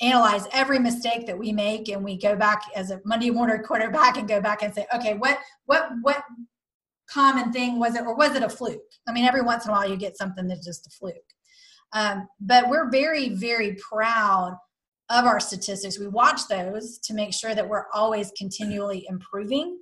analyze 0.00 0.46
every 0.52 0.78
mistake 0.78 1.26
that 1.26 1.38
we 1.38 1.52
make 1.52 1.88
and 1.88 2.04
we 2.04 2.18
go 2.18 2.36
back 2.36 2.62
as 2.74 2.90
a 2.90 3.00
Monday 3.04 3.30
morning 3.30 3.62
quarterback 3.62 4.18
and 4.18 4.28
go 4.28 4.40
back 4.40 4.62
and 4.62 4.74
say, 4.74 4.86
okay, 4.94 5.14
what, 5.14 5.38
what, 5.64 5.88
what, 6.02 6.22
common 7.10 7.52
thing 7.52 7.78
was 7.78 7.94
it 7.94 8.02
or 8.02 8.14
was 8.14 8.34
it 8.34 8.42
a 8.42 8.48
fluke? 8.48 8.80
I 9.08 9.12
mean 9.12 9.24
every 9.24 9.42
once 9.42 9.64
in 9.64 9.70
a 9.70 9.72
while 9.72 9.88
you 9.88 9.96
get 9.96 10.16
something 10.16 10.46
that's 10.46 10.64
just 10.64 10.86
a 10.86 10.90
fluke. 10.90 11.16
Um, 11.92 12.28
but 12.40 12.68
we're 12.68 12.90
very 12.90 13.30
very 13.30 13.76
proud 13.76 14.56
of 15.08 15.24
our 15.24 15.38
statistics. 15.38 15.98
We 15.98 16.08
watch 16.08 16.48
those 16.48 16.98
to 17.04 17.14
make 17.14 17.32
sure 17.32 17.54
that 17.54 17.68
we're 17.68 17.86
always 17.94 18.32
continually 18.36 19.06
improving 19.08 19.78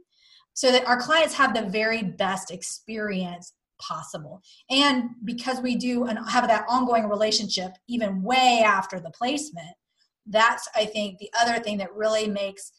so 0.53 0.71
that 0.71 0.87
our 0.87 1.01
clients 1.01 1.35
have 1.35 1.55
the 1.55 1.63
very 1.63 2.03
best 2.03 2.51
experience 2.51 3.55
possible. 3.81 4.41
And 4.71 5.11
because 5.25 5.61
we 5.61 5.77
do 5.77 6.05
and 6.05 6.19
have 6.29 6.47
that 6.47 6.67
ongoing 6.69 7.09
relationship 7.09 7.73
even 7.89 8.23
way 8.23 8.63
after 8.65 9.01
the 9.01 9.11
placement 9.11 9.75
that's 10.27 10.69
i 10.75 10.85
think 10.85 11.19
the 11.19 11.31
other 11.41 11.63
thing 11.63 11.79
that 11.79 11.95
really 11.95 12.29
makes 12.29 12.73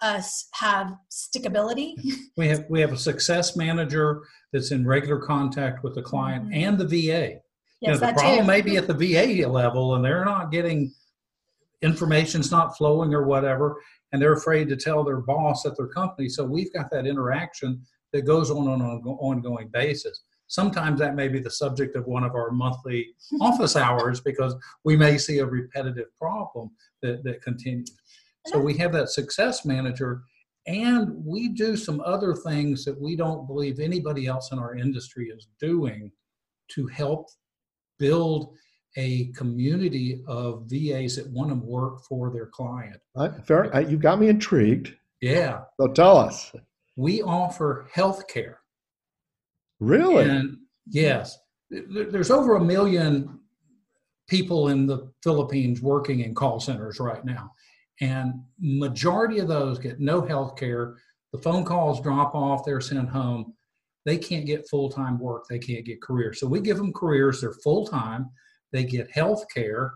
us 0.00 0.48
have 0.54 0.94
stickability. 1.10 1.94
We 2.36 2.48
have 2.48 2.64
we 2.68 2.80
have 2.80 2.92
a 2.92 2.98
success 2.98 3.56
manager 3.56 4.22
that's 4.52 4.70
in 4.70 4.86
regular 4.86 5.18
contact 5.18 5.82
with 5.82 5.94
the 5.94 6.02
client 6.02 6.46
mm-hmm. 6.46 6.54
and 6.54 6.78
the 6.78 6.86
VA. 6.86 6.94
Yes, 7.00 7.40
you 7.80 7.88
know, 7.88 7.96
the 7.98 8.12
problem 8.12 8.38
too. 8.38 8.44
may 8.44 8.60
be 8.60 8.76
at 8.76 8.86
the 8.86 8.94
VA 8.94 9.48
level, 9.48 9.94
and 9.94 10.04
they're 10.04 10.24
not 10.24 10.50
getting 10.50 10.92
information's 11.82 12.50
not 12.50 12.76
flowing 12.76 13.14
or 13.14 13.24
whatever, 13.24 13.80
and 14.12 14.20
they're 14.20 14.32
afraid 14.32 14.68
to 14.68 14.76
tell 14.76 15.04
their 15.04 15.18
boss 15.18 15.64
at 15.64 15.76
their 15.76 15.86
company. 15.86 16.28
So 16.28 16.44
we've 16.44 16.72
got 16.72 16.90
that 16.90 17.06
interaction 17.06 17.82
that 18.12 18.22
goes 18.22 18.50
on 18.50 18.68
on 18.68 18.80
an 18.80 19.02
ongoing 19.04 19.68
basis. 19.68 20.22
Sometimes 20.48 20.98
that 20.98 21.14
may 21.14 21.28
be 21.28 21.40
the 21.40 21.50
subject 21.50 21.94
of 21.94 22.06
one 22.06 22.24
of 22.24 22.34
our 22.34 22.50
monthly 22.50 23.14
office 23.40 23.76
hours 23.76 24.20
because 24.20 24.56
we 24.82 24.96
may 24.96 25.18
see 25.18 25.38
a 25.38 25.46
repetitive 25.46 26.08
problem 26.18 26.70
that, 27.02 27.22
that 27.24 27.42
continues. 27.42 27.92
So 28.46 28.58
we 28.58 28.76
have 28.78 28.92
that 28.92 29.10
success 29.10 29.64
manager, 29.64 30.22
and 30.66 31.12
we 31.24 31.48
do 31.48 31.76
some 31.76 32.00
other 32.00 32.34
things 32.34 32.84
that 32.84 32.98
we 33.00 33.16
don't 33.16 33.46
believe 33.46 33.78
anybody 33.78 34.26
else 34.26 34.52
in 34.52 34.58
our 34.58 34.76
industry 34.76 35.28
is 35.28 35.48
doing 35.60 36.10
to 36.68 36.86
help 36.86 37.28
build 37.98 38.54
a 38.96 39.26
community 39.32 40.22
of 40.26 40.64
VAs 40.66 41.16
that 41.16 41.30
want 41.30 41.50
to 41.50 41.54
work 41.54 42.02
for 42.08 42.30
their 42.30 42.46
client. 42.46 42.96
Uh, 43.16 43.30
fair, 43.46 43.74
uh, 43.74 43.80
you 43.80 43.96
got 43.96 44.18
me 44.18 44.28
intrigued. 44.28 44.94
Yeah. 45.20 45.62
So 45.80 45.88
tell 45.88 46.16
us. 46.16 46.52
We 46.96 47.22
offer 47.22 47.88
health 47.92 48.26
care. 48.28 48.60
Really? 49.80 50.24
And 50.24 50.58
yes, 50.86 51.38
there's 51.70 52.30
over 52.30 52.56
a 52.56 52.64
million 52.64 53.38
people 54.28 54.68
in 54.68 54.86
the 54.86 55.10
Philippines 55.22 55.80
working 55.80 56.20
in 56.20 56.34
call 56.34 56.60
centers 56.60 56.98
right 57.00 57.24
now. 57.24 57.52
And 58.00 58.42
majority 58.58 59.38
of 59.38 59.48
those 59.48 59.78
get 59.78 60.00
no 60.00 60.20
health 60.20 60.56
care. 60.56 60.96
The 61.32 61.38
phone 61.38 61.64
calls 61.64 62.00
drop 62.00 62.34
off, 62.34 62.64
they're 62.64 62.80
sent 62.80 63.08
home. 63.08 63.54
They 64.04 64.16
can't 64.16 64.46
get 64.46 64.68
full 64.68 64.90
time 64.90 65.18
work, 65.18 65.44
they 65.48 65.58
can't 65.58 65.84
get 65.84 66.00
careers. 66.00 66.40
So 66.40 66.46
we 66.46 66.60
give 66.60 66.76
them 66.76 66.92
careers, 66.92 67.40
they're 67.40 67.52
full 67.52 67.86
time, 67.86 68.30
they 68.72 68.84
get 68.84 69.10
health 69.10 69.44
care 69.52 69.92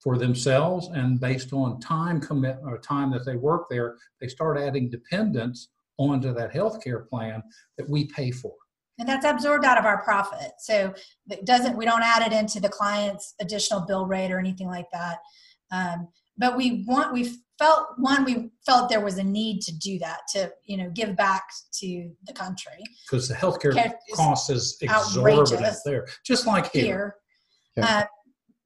for 0.00 0.18
themselves, 0.18 0.88
and 0.88 1.18
based 1.18 1.52
on 1.52 1.80
time 1.80 2.20
commit 2.20 2.58
or 2.62 2.78
time 2.78 3.10
that 3.12 3.24
they 3.24 3.36
work 3.36 3.66
there, 3.70 3.96
they 4.20 4.28
start 4.28 4.58
adding 4.58 4.90
dependents 4.90 5.68
onto 5.98 6.34
that 6.34 6.52
health 6.52 6.82
care 6.84 7.00
plan 7.00 7.42
that 7.78 7.88
we 7.88 8.06
pay 8.08 8.30
for 8.30 8.52
and 8.98 9.08
that's 9.08 9.26
absorbed 9.26 9.64
out 9.64 9.78
of 9.78 9.84
our 9.84 10.02
profit 10.02 10.52
so 10.58 10.92
it 11.30 11.44
doesn't 11.44 11.76
we 11.76 11.84
don't 11.84 12.02
add 12.02 12.30
it 12.30 12.36
into 12.36 12.60
the 12.60 12.68
client's 12.68 13.34
additional 13.40 13.80
bill 13.80 14.06
rate 14.06 14.30
or 14.30 14.38
anything 14.38 14.68
like 14.68 14.86
that 14.92 15.18
um, 15.72 16.08
but 16.38 16.56
we 16.56 16.84
want 16.86 17.12
we 17.12 17.36
felt 17.58 17.88
one 17.96 18.24
we 18.24 18.50
felt 18.64 18.88
there 18.88 19.00
was 19.00 19.18
a 19.18 19.22
need 19.22 19.60
to 19.62 19.76
do 19.78 19.98
that 19.98 20.20
to 20.32 20.50
you 20.64 20.76
know 20.76 20.90
give 20.90 21.16
back 21.16 21.44
to 21.72 22.10
the 22.26 22.32
country 22.32 22.82
because 23.06 23.28
the 23.28 23.34
healthcare 23.34 23.92
cost 24.14 24.50
is 24.50 24.76
exorbitant 24.82 25.52
outrageous. 25.52 25.82
there 25.84 26.06
just 26.24 26.46
like 26.46 26.70
here, 26.72 26.84
here. 26.84 27.14
Yeah. 27.76 27.86
Uh, 27.86 28.04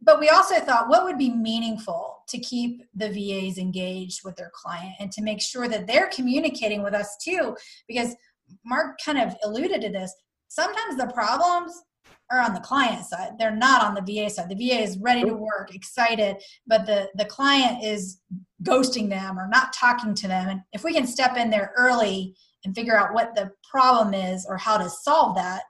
but 0.03 0.19
we 0.19 0.29
also 0.31 0.57
thought 0.61 0.89
what 0.89 1.05
would 1.05 1.19
be 1.19 1.31
meaningful 1.31 2.23
to 2.29 2.39
keep 2.39 2.83
the 2.95 3.09
VAs 3.09 3.59
engaged 3.59 4.21
with 4.25 4.37
their 4.37 4.51
client 4.55 4.95
and 4.99 5.13
to 5.13 5.23
make 5.23 5.41
sure 5.41 5.69
that 5.69 5.87
they're 5.87 6.09
communicating 6.09 6.83
with 6.83 6.95
us 6.95 7.17
too 7.23 7.57
because 7.87 8.15
Mark 8.65 8.99
kind 9.05 9.19
of 9.19 9.37
alluded 9.45 9.81
to 9.83 9.89
this. 9.91 10.13
Sometimes 10.49 10.97
the 10.97 11.07
problems 11.09 11.73
are 12.31 12.41
on 12.41 12.55
the 12.55 12.61
client 12.61 13.05
side. 13.05 13.33
They're 13.39 13.55
not 13.55 13.83
on 13.83 13.95
the 13.95 14.01
VA 14.03 14.31
side. 14.31 14.49
The 14.49 14.55
VA 14.55 14.81
is 14.81 14.99
ready 14.99 15.25
to 15.25 15.35
work, 15.35 15.75
excited, 15.75 16.37
but 16.67 16.87
the 16.87 17.09
the 17.15 17.25
client 17.25 17.83
is 17.85 18.21
ghosting 18.63 19.09
them 19.09 19.39
or 19.39 19.49
not 19.49 19.73
talking 19.73 20.15
to 20.15 20.29
them. 20.29 20.49
And 20.49 20.61
if 20.73 20.85
we 20.85 20.93
can 20.93 21.07
step 21.07 21.37
in 21.37 21.51
there 21.51 21.73
early 21.77 22.35
and 22.65 22.75
figure 22.75 22.97
out 22.97 23.15
what 23.15 23.35
the 23.35 23.51
problem 23.69 24.15
is 24.15 24.47
or 24.49 24.57
how 24.57 24.77
to 24.77 24.89
solve 24.89 25.35
that, 25.37 25.63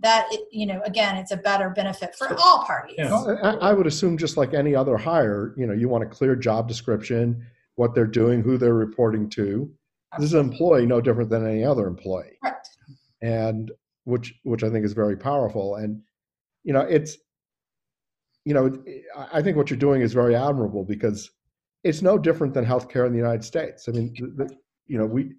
that 0.00 0.28
you 0.52 0.66
know 0.66 0.82
again 0.84 1.16
it's 1.16 1.30
a 1.30 1.36
better 1.38 1.70
benefit 1.70 2.14
for 2.14 2.36
all 2.38 2.64
parties 2.66 2.96
yeah. 2.98 3.56
I, 3.62 3.72
would 3.72 3.86
assume 3.86 4.18
just 4.18 4.36
like 4.36 4.52
any 4.52 4.74
other 4.74 4.98
hire 4.98 5.54
you 5.56 5.66
know 5.66 5.72
you 5.72 5.88
want 5.88 6.04
a 6.04 6.06
clear 6.06 6.36
job 6.36 6.68
description 6.68 7.42
what 7.76 7.94
they're 7.94 8.06
doing 8.06 8.42
who 8.42 8.58
they're 8.58 8.74
reporting 8.74 9.30
to 9.30 9.72
this 10.18 10.26
is 10.26 10.34
an 10.34 10.40
employee 10.40 10.86
no 10.86 11.00
different 11.00 11.30
than 11.30 11.46
any 11.46 11.64
other 11.64 11.86
employee. 11.86 12.38
Correct. 12.42 12.68
And 13.22 13.70
which 14.06 14.34
which 14.44 14.62
I 14.62 14.70
think 14.70 14.84
is 14.84 14.92
very 14.92 15.16
powerful. 15.16 15.76
And 15.76 16.00
you 16.64 16.72
know, 16.72 16.80
it's 16.80 17.18
you 18.44 18.54
know, 18.54 18.72
I 19.32 19.42
think 19.42 19.56
what 19.56 19.68
you're 19.70 19.78
doing 19.78 20.02
is 20.02 20.12
very 20.12 20.36
admirable 20.36 20.84
because 20.84 21.30
it's 21.82 22.00
no 22.00 22.16
different 22.16 22.54
than 22.54 22.64
healthcare 22.64 23.06
in 23.06 23.12
the 23.12 23.18
United 23.18 23.44
States. 23.44 23.88
I 23.88 23.92
mean, 23.92 24.14
the, 24.36 24.48
you 24.86 24.96
know, 24.96 25.06
we 25.06 25.32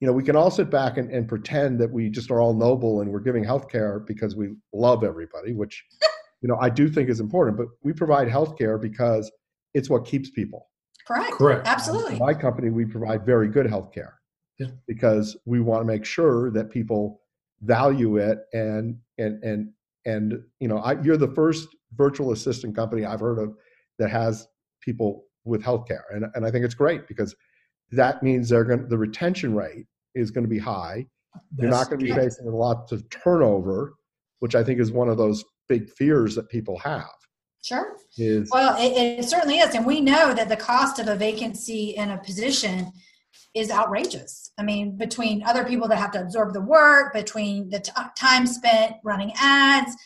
you 0.00 0.06
know, 0.06 0.12
we 0.12 0.22
can 0.22 0.36
all 0.36 0.50
sit 0.50 0.68
back 0.68 0.98
and, 0.98 1.10
and 1.10 1.26
pretend 1.28 1.78
that 1.80 1.90
we 1.90 2.10
just 2.10 2.30
are 2.30 2.40
all 2.40 2.52
noble 2.54 3.00
and 3.00 3.10
we're 3.10 3.20
giving 3.20 3.44
healthcare 3.44 4.06
because 4.06 4.36
we 4.36 4.54
love 4.72 5.04
everybody, 5.04 5.52
which 5.52 5.84
you 6.40 6.48
know 6.48 6.56
I 6.60 6.70
do 6.70 6.88
think 6.88 7.10
is 7.10 7.20
important. 7.20 7.58
But 7.58 7.68
we 7.82 7.92
provide 7.92 8.28
healthcare 8.28 8.80
because 8.80 9.30
it's 9.74 9.90
what 9.90 10.06
keeps 10.06 10.30
people. 10.30 10.70
Correct. 11.06 11.32
Correct. 11.32 11.66
Absolutely. 11.66 12.18
my 12.18 12.32
company, 12.32 12.70
we 12.70 12.86
provide 12.86 13.24
very 13.26 13.48
good 13.48 13.66
healthcare 13.66 14.14
yeah. 14.58 14.68
because 14.88 15.36
we 15.44 15.60
want 15.60 15.82
to 15.82 15.84
make 15.84 16.04
sure 16.04 16.50
that 16.50 16.70
people 16.70 17.20
value 17.62 18.18
it 18.18 18.40
and 18.52 18.96
and 19.18 19.42
and 19.42 19.70
and 20.04 20.42
you 20.60 20.68
know 20.68 20.78
I, 20.78 21.00
you're 21.00 21.16
the 21.16 21.34
first 21.34 21.68
virtual 21.94 22.32
assistant 22.32 22.74
company 22.76 23.04
I've 23.04 23.20
heard 23.20 23.38
of 23.38 23.54
that 23.98 24.10
has 24.10 24.46
people 24.80 25.24
with 25.44 25.62
healthcare, 25.62 26.02
and 26.12 26.26
and 26.34 26.44
I 26.44 26.50
think 26.50 26.64
it's 26.64 26.74
great 26.74 27.06
because 27.08 27.34
that 27.92 28.22
means 28.22 28.48
they're 28.48 28.64
going 28.64 28.88
the 28.88 28.98
retention 28.98 29.54
rate 29.54 29.86
is 30.14 30.30
going 30.30 30.44
to 30.44 30.50
be 30.50 30.58
high. 30.58 31.06
That's 31.52 31.62
you're 31.62 31.70
not 31.70 31.88
going 31.88 32.00
to 32.00 32.04
be 32.06 32.12
facing 32.12 32.46
lots 32.46 32.92
of 32.92 33.08
turnover, 33.10 33.94
which 34.40 34.54
I 34.54 34.64
think 34.64 34.80
is 34.80 34.90
one 34.90 35.08
of 35.08 35.18
those 35.18 35.44
big 35.68 35.88
fears 35.90 36.34
that 36.34 36.48
people 36.48 36.78
have. 36.78 37.10
Sure. 37.62 37.96
Is, 38.16 38.48
well, 38.52 38.76
it, 38.78 39.18
it, 39.18 39.24
certainly 39.24 39.58
is. 39.58 39.74
And 39.74 39.84
we 39.84 40.00
know 40.00 40.32
that 40.32 40.48
the 40.48 40.56
cost 40.56 41.00
of 41.00 41.08
a 41.08 41.16
vacancy 41.16 41.94
in 41.96 42.10
a 42.10 42.18
position 42.18 42.92
is 43.56 43.70
outrageous. 43.70 44.52
I 44.58 44.62
mean, 44.62 44.98
between 44.98 45.42
other 45.44 45.64
people 45.64 45.88
that 45.88 45.96
have 45.96 46.10
to 46.12 46.20
absorb 46.20 46.52
the 46.52 46.60
work, 46.60 47.14
between 47.14 47.70
the 47.70 47.80
t- 47.80 47.90
time 48.14 48.46
spent 48.46 48.96
running 49.02 49.32
ads, 49.40 49.96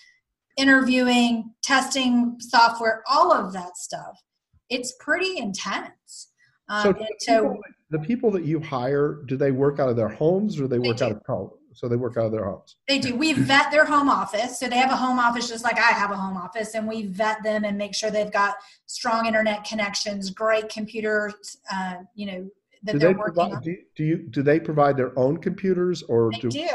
interviewing, 0.56 1.52
testing 1.60 2.36
software, 2.38 3.02
all 3.10 3.32
of 3.32 3.52
that 3.52 3.76
stuff, 3.76 4.22
it's 4.68 4.94
pretty 5.00 5.36
intense. 5.38 6.28
Um, 6.68 6.82
so, 6.84 6.92
the, 6.92 7.06
so 7.18 7.40
people, 7.42 7.60
the 7.90 7.98
people 7.98 8.30
that 8.30 8.44
you 8.44 8.60
hire, 8.60 9.18
do 9.26 9.36
they 9.36 9.50
work 9.50 9.80
out 9.80 9.88
of 9.88 9.96
their 9.96 10.08
homes 10.08 10.60
or 10.60 10.68
they 10.68 10.78
work 10.78 10.98
they 10.98 11.06
out 11.06 11.12
of 11.12 11.24
college? 11.24 11.50
so 11.72 11.88
they 11.88 11.96
work 11.96 12.16
out 12.16 12.26
of 12.26 12.32
their 12.32 12.44
homes. 12.44 12.76
They 12.88 12.98
do. 12.98 13.14
We 13.14 13.32
vet 13.32 13.70
their 13.70 13.84
home 13.84 14.08
office. 14.08 14.58
So 14.58 14.68
they 14.68 14.76
have 14.76 14.90
a 14.90 14.96
home 14.96 15.18
office 15.18 15.48
just 15.48 15.64
like 15.64 15.78
I 15.78 15.92
have 15.92 16.10
a 16.10 16.16
home 16.16 16.36
office, 16.36 16.74
and 16.74 16.86
we 16.86 17.06
vet 17.06 17.42
them 17.42 17.64
and 17.64 17.78
make 17.78 17.94
sure 17.94 18.10
they've 18.10 18.32
got 18.32 18.56
strong 18.86 19.26
internet 19.26 19.64
connections, 19.64 20.30
great 20.30 20.68
computers, 20.68 21.58
uh, 21.72 21.94
you 22.14 22.26
know, 22.26 22.50
that 22.82 22.92
do 22.92 22.98
they're 22.98 23.08
working 23.10 23.34
provide, 23.34 23.52
on. 23.52 23.62
Do, 23.62 23.76
do 23.96 24.04
you 24.04 24.18
do 24.30 24.42
they 24.42 24.60
provide 24.60 24.96
their 24.96 25.18
own 25.18 25.36
computers 25.38 26.02
or 26.02 26.30
they 26.32 26.38
do, 26.38 26.50
do 26.50 26.68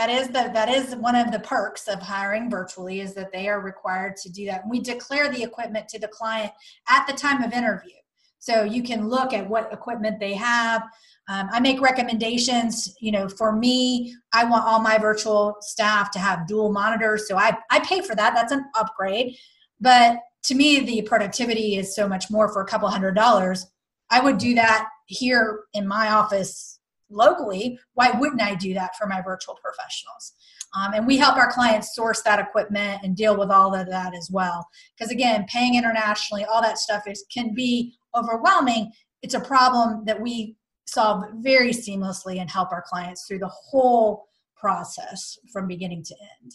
that 0.00 0.08
is 0.08 0.28
the 0.28 0.50
that 0.54 0.70
is 0.70 0.96
one 0.96 1.14
of 1.14 1.30
the 1.30 1.40
perks 1.40 1.86
of 1.86 2.00
hiring 2.00 2.48
virtually 2.48 3.00
is 3.00 3.12
that 3.12 3.32
they 3.32 3.48
are 3.48 3.60
required 3.60 4.16
to 4.16 4.30
do 4.30 4.46
that. 4.46 4.62
And 4.62 4.70
we 4.70 4.80
declare 4.80 5.30
the 5.30 5.42
equipment 5.42 5.88
to 5.88 5.98
the 5.98 6.08
client 6.08 6.52
at 6.88 7.06
the 7.06 7.12
time 7.12 7.42
of 7.42 7.52
interview. 7.52 7.92
So 8.38 8.62
you 8.62 8.82
can 8.82 9.10
look 9.10 9.34
at 9.34 9.46
what 9.46 9.70
equipment 9.70 10.18
they 10.18 10.32
have. 10.32 10.82
Um, 11.28 11.50
I 11.52 11.60
make 11.60 11.82
recommendations. 11.82 12.96
You 13.00 13.12
know, 13.12 13.28
for 13.28 13.52
me, 13.52 14.16
I 14.32 14.44
want 14.44 14.64
all 14.64 14.80
my 14.80 14.96
virtual 14.96 15.56
staff 15.60 16.10
to 16.12 16.18
have 16.18 16.48
dual 16.48 16.72
monitors, 16.72 17.28
so 17.28 17.36
I 17.36 17.58
I 17.70 17.80
pay 17.80 18.00
for 18.00 18.16
that. 18.16 18.34
That's 18.34 18.52
an 18.52 18.64
upgrade. 18.74 19.36
But 19.80 20.18
to 20.44 20.54
me, 20.54 20.80
the 20.80 21.02
productivity 21.02 21.76
is 21.76 21.94
so 21.94 22.08
much 22.08 22.30
more 22.30 22.50
for 22.50 22.62
a 22.62 22.66
couple 22.66 22.88
hundred 22.88 23.16
dollars. 23.16 23.66
I 24.10 24.20
would 24.20 24.38
do 24.38 24.54
that 24.54 24.88
here 25.06 25.64
in 25.74 25.86
my 25.86 26.10
office 26.10 26.80
locally. 27.10 27.78
Why 27.94 28.10
wouldn't 28.12 28.42
I 28.42 28.54
do 28.54 28.74
that 28.74 28.96
for 28.96 29.06
my 29.06 29.20
virtual 29.20 29.58
professionals? 29.62 30.34
Um, 30.74 30.94
and 30.94 31.06
we 31.06 31.16
help 31.16 31.36
our 31.36 31.50
clients 31.52 31.94
source 31.94 32.22
that 32.22 32.38
equipment 32.38 33.00
and 33.02 33.16
deal 33.16 33.36
with 33.36 33.50
all 33.50 33.74
of 33.74 33.88
that 33.88 34.14
as 34.14 34.28
well. 34.30 34.66
Because 34.96 35.10
again, 35.10 35.46
paying 35.48 35.74
internationally, 35.74 36.44
all 36.44 36.62
that 36.62 36.78
stuff 36.78 37.02
is 37.08 37.24
can 37.32 37.54
be 37.54 37.94
overwhelming. 38.14 38.92
It's 39.22 39.34
a 39.34 39.40
problem 39.40 40.04
that 40.04 40.20
we 40.20 40.56
solve 40.86 41.24
very 41.38 41.70
seamlessly 41.70 42.40
and 42.40 42.50
help 42.50 42.72
our 42.72 42.84
clients 42.86 43.26
through 43.26 43.40
the 43.40 43.48
whole 43.48 44.26
process 44.56 45.38
from 45.52 45.66
beginning 45.66 46.04
to 46.04 46.14
end. 46.40 46.52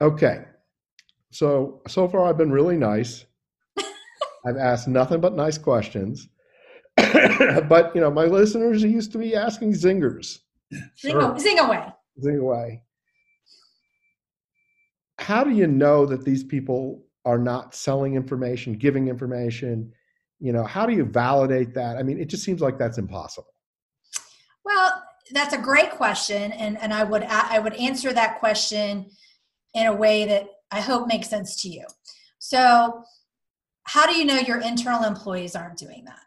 Okay. 0.00 0.44
So, 1.30 1.82
so 1.88 2.08
far 2.08 2.24
I've 2.24 2.38
been 2.38 2.52
really 2.52 2.76
nice. 2.76 3.24
I've 4.46 4.56
asked 4.56 4.88
nothing 4.88 5.20
but 5.20 5.34
nice 5.34 5.58
questions. 5.58 6.28
but, 7.68 7.94
you 7.94 8.00
know, 8.00 8.10
my 8.10 8.24
listeners 8.24 8.82
used 8.82 9.12
to 9.12 9.18
be 9.18 9.34
asking 9.34 9.72
zingers. 9.72 10.38
Zing, 10.72 11.12
sure. 11.12 11.38
zing 11.38 11.58
away. 11.58 11.86
Zing 12.22 12.38
away. 12.38 12.82
How 15.18 15.44
do 15.44 15.50
you 15.50 15.66
know 15.66 16.06
that 16.06 16.24
these 16.24 16.44
people 16.44 17.04
are 17.24 17.38
not 17.38 17.74
selling 17.74 18.14
information, 18.14 18.74
giving 18.74 19.08
information, 19.08 19.92
you 20.40 20.52
know 20.52 20.62
how 20.62 20.86
do 20.86 20.92
you 20.92 21.04
validate 21.04 21.74
that 21.74 21.96
i 21.96 22.02
mean 22.04 22.16
it 22.16 22.26
just 22.26 22.44
seems 22.44 22.60
like 22.60 22.78
that's 22.78 22.96
impossible 22.96 23.52
well 24.64 25.02
that's 25.32 25.52
a 25.52 25.58
great 25.58 25.90
question 25.90 26.52
and 26.52 26.78
and 26.78 26.94
i 26.94 27.02
would 27.02 27.24
i 27.24 27.58
would 27.58 27.74
answer 27.74 28.12
that 28.12 28.38
question 28.38 29.04
in 29.74 29.88
a 29.88 29.92
way 29.92 30.24
that 30.24 30.46
i 30.70 30.80
hope 30.80 31.08
makes 31.08 31.28
sense 31.28 31.60
to 31.60 31.68
you 31.68 31.84
so 32.38 33.02
how 33.88 34.06
do 34.06 34.14
you 34.14 34.26
know 34.26 34.38
your 34.38 34.60
internal 34.60 35.04
employees 35.04 35.56
aren't 35.56 35.78
doing 35.78 36.04
that? 36.04 36.20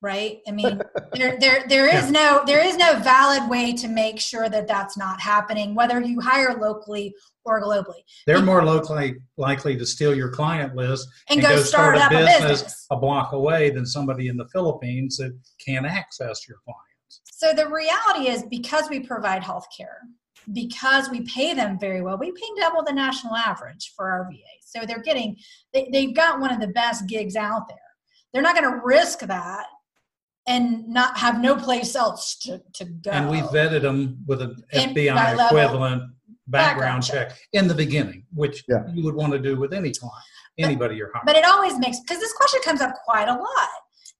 Right? 0.00 0.38
I 0.46 0.52
mean, 0.52 0.80
there 1.12 1.38
there 1.38 1.64
there 1.68 1.86
is 1.92 2.10
no 2.10 2.42
there 2.46 2.64
is 2.64 2.76
no 2.76 2.98
valid 3.00 3.50
way 3.50 3.72
to 3.74 3.88
make 3.88 4.20
sure 4.20 4.48
that 4.48 4.68
that's 4.68 4.96
not 4.96 5.20
happening 5.20 5.74
whether 5.74 6.00
you 6.00 6.20
hire 6.20 6.56
locally 6.60 7.14
or 7.44 7.62
globally. 7.62 8.02
They're 8.26 8.42
more 8.42 8.64
locally 8.64 9.16
likely 9.36 9.76
to 9.76 9.86
steal 9.86 10.14
your 10.14 10.28
client 10.28 10.76
list 10.76 11.08
and, 11.30 11.40
go, 11.40 11.56
start, 11.62 11.96
a 11.96 12.00
up 12.00 12.12
a 12.12 12.16
business 12.16 12.50
business. 12.50 12.86
a 12.90 12.96
block 12.96 13.32
away 13.32 13.70
than 13.70 13.86
somebody 13.86 14.28
in 14.28 14.36
the 14.36 14.46
Philippines 14.48 15.16
that 15.16 15.36
can't 15.64 15.86
access 15.86 16.46
your 16.46 16.58
clients. 16.64 17.20
So 17.24 17.52
the 17.52 17.68
reality 17.68 18.28
is 18.28 18.44
because 18.50 18.90
we 18.90 19.00
provide 19.00 19.42
health 19.42 19.66
care, 19.76 20.00
because 20.52 21.08
we 21.10 21.22
pay 21.22 21.54
them 21.54 21.78
very 21.78 22.02
well, 22.02 22.18
we 22.18 22.32
pay 22.32 22.48
double 22.58 22.82
the 22.84 22.92
national 22.92 23.34
average 23.34 23.92
for 23.96 24.10
our 24.10 24.28
VA. 24.30 24.38
So 24.60 24.84
they're 24.84 25.02
getting, 25.02 25.36
they, 25.72 25.88
they've 25.92 26.14
got 26.14 26.40
one 26.40 26.52
of 26.52 26.60
the 26.60 26.68
best 26.68 27.06
gigs 27.06 27.36
out 27.36 27.68
there. 27.68 27.78
They're 28.32 28.42
not 28.42 28.56
going 28.56 28.70
to 28.70 28.80
risk 28.84 29.20
that 29.20 29.66
and 30.48 30.88
not 30.88 31.16
have 31.18 31.40
no 31.40 31.54
place 31.54 31.94
else 31.94 32.34
to, 32.36 32.60
to 32.74 32.84
go. 32.86 33.10
And 33.10 33.30
we 33.30 33.38
vetted 33.38 33.82
them 33.82 34.18
with 34.26 34.40
an 34.42 34.56
FBI 34.72 35.34
equivalent 35.46 36.02
background 36.02 36.12
background 36.48 37.02
check. 37.04 37.28
check 37.28 37.38
in 37.52 37.68
the 37.68 37.74
beginning, 37.74 38.24
which 38.34 38.64
Yeah. 38.66 38.84
you 38.92 39.04
would 39.04 39.14
want 39.14 39.32
to 39.34 39.38
do 39.38 39.56
with 39.60 39.74
any 39.74 39.92
client, 39.92 40.14
anybody 40.58 40.96
you're 40.96 41.10
hiring. 41.12 41.26
but 41.26 41.36
it 41.36 41.44
always 41.44 41.78
makes 41.78 42.00
because 42.00 42.18
this 42.18 42.32
question 42.32 42.60
comes 42.64 42.80
up 42.80 42.94
quite 43.04 43.28
a 43.28 43.34
lot 43.34 43.68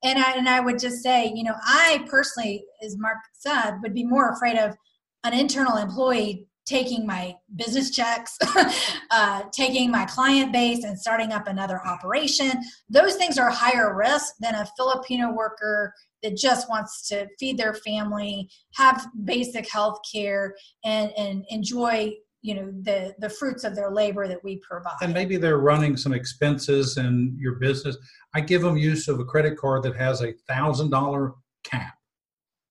and 0.04 0.18
I, 0.18 0.32
and 0.36 0.48
I 0.48 0.60
would 0.60 0.78
just 0.78 1.02
say 1.02 1.32
you 1.34 1.42
know 1.42 1.54
i 1.64 2.04
personally 2.08 2.64
as 2.82 2.96
mark 2.98 3.16
said 3.32 3.78
would 3.82 3.94
be 3.94 4.04
more 4.04 4.30
afraid 4.30 4.56
of 4.56 4.76
an 5.24 5.32
internal 5.34 5.76
employee 5.78 6.46
taking 6.68 7.06
my 7.06 7.34
business 7.56 7.90
checks 7.90 8.36
uh, 9.10 9.42
taking 9.52 9.90
my 9.90 10.04
client 10.04 10.52
base 10.52 10.84
and 10.84 10.98
starting 10.98 11.32
up 11.32 11.48
another 11.48 11.80
operation 11.86 12.52
those 12.90 13.14
things 13.16 13.38
are 13.38 13.50
higher 13.50 13.96
risk 13.96 14.34
than 14.40 14.54
a 14.54 14.66
filipino 14.76 15.32
worker 15.32 15.92
that 16.22 16.36
just 16.36 16.68
wants 16.68 17.08
to 17.08 17.26
feed 17.38 17.56
their 17.56 17.74
family 17.74 18.48
have 18.74 19.06
basic 19.24 19.70
health 19.70 19.98
care 20.12 20.54
and, 20.84 21.10
and 21.16 21.44
enjoy 21.48 22.12
you 22.42 22.54
know 22.54 22.70
the 22.82 23.14
the 23.18 23.28
fruits 23.28 23.64
of 23.64 23.74
their 23.74 23.90
labor 23.90 24.28
that 24.28 24.42
we 24.44 24.60
provide 24.68 24.94
and 25.02 25.12
maybe 25.12 25.36
they're 25.36 25.58
running 25.58 25.96
some 25.96 26.12
expenses 26.12 26.96
in 26.96 27.36
your 27.38 27.54
business. 27.56 27.96
I 28.34 28.40
give 28.40 28.62
them 28.62 28.76
use 28.76 29.08
of 29.08 29.18
a 29.18 29.24
credit 29.24 29.58
card 29.58 29.82
that 29.82 29.96
has 29.96 30.22
a 30.22 30.32
thousand 30.46 30.90
dollar 30.90 31.34
cap. 31.64 31.94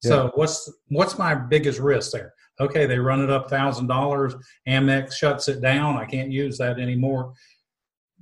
So 0.04 0.32
what's 0.36 0.72
what's 0.88 1.18
my 1.18 1.36
biggest 1.36 1.80
risk 1.80 2.12
there? 2.12 2.34
Okay, 2.60 2.86
they 2.86 2.98
run 2.98 3.22
it 3.22 3.30
up 3.30 3.50
thousand 3.50 3.88
dollars. 3.88 4.36
Amex 4.67 5.13
shuts 5.13 5.48
it 5.48 5.62
down. 5.62 5.98
I 5.98 6.06
can't 6.06 6.32
use 6.32 6.58
that 6.58 6.80
anymore. 6.80 7.34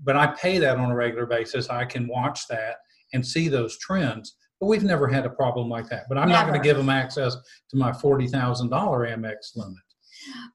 But 0.03 0.17
I 0.17 0.27
pay 0.27 0.57
that 0.59 0.77
on 0.77 0.91
a 0.91 0.95
regular 0.95 1.25
basis. 1.25 1.69
I 1.69 1.85
can 1.85 2.07
watch 2.07 2.47
that 2.49 2.75
and 3.13 3.25
see 3.25 3.47
those 3.47 3.77
trends. 3.77 4.35
But 4.59 4.67
we've 4.67 4.83
never 4.83 5.07
had 5.07 5.25
a 5.25 5.29
problem 5.29 5.69
like 5.69 5.87
that. 5.89 6.03
But 6.09 6.17
I'm 6.17 6.29
not 6.29 6.47
going 6.47 6.59
to 6.59 6.63
give 6.63 6.77
them 6.77 6.89
access 6.89 7.35
to 7.69 7.77
my 7.77 7.93
forty 7.93 8.27
thousand 8.27 8.69
dollar 8.69 9.07
Amex 9.07 9.55
limit. 9.55 9.77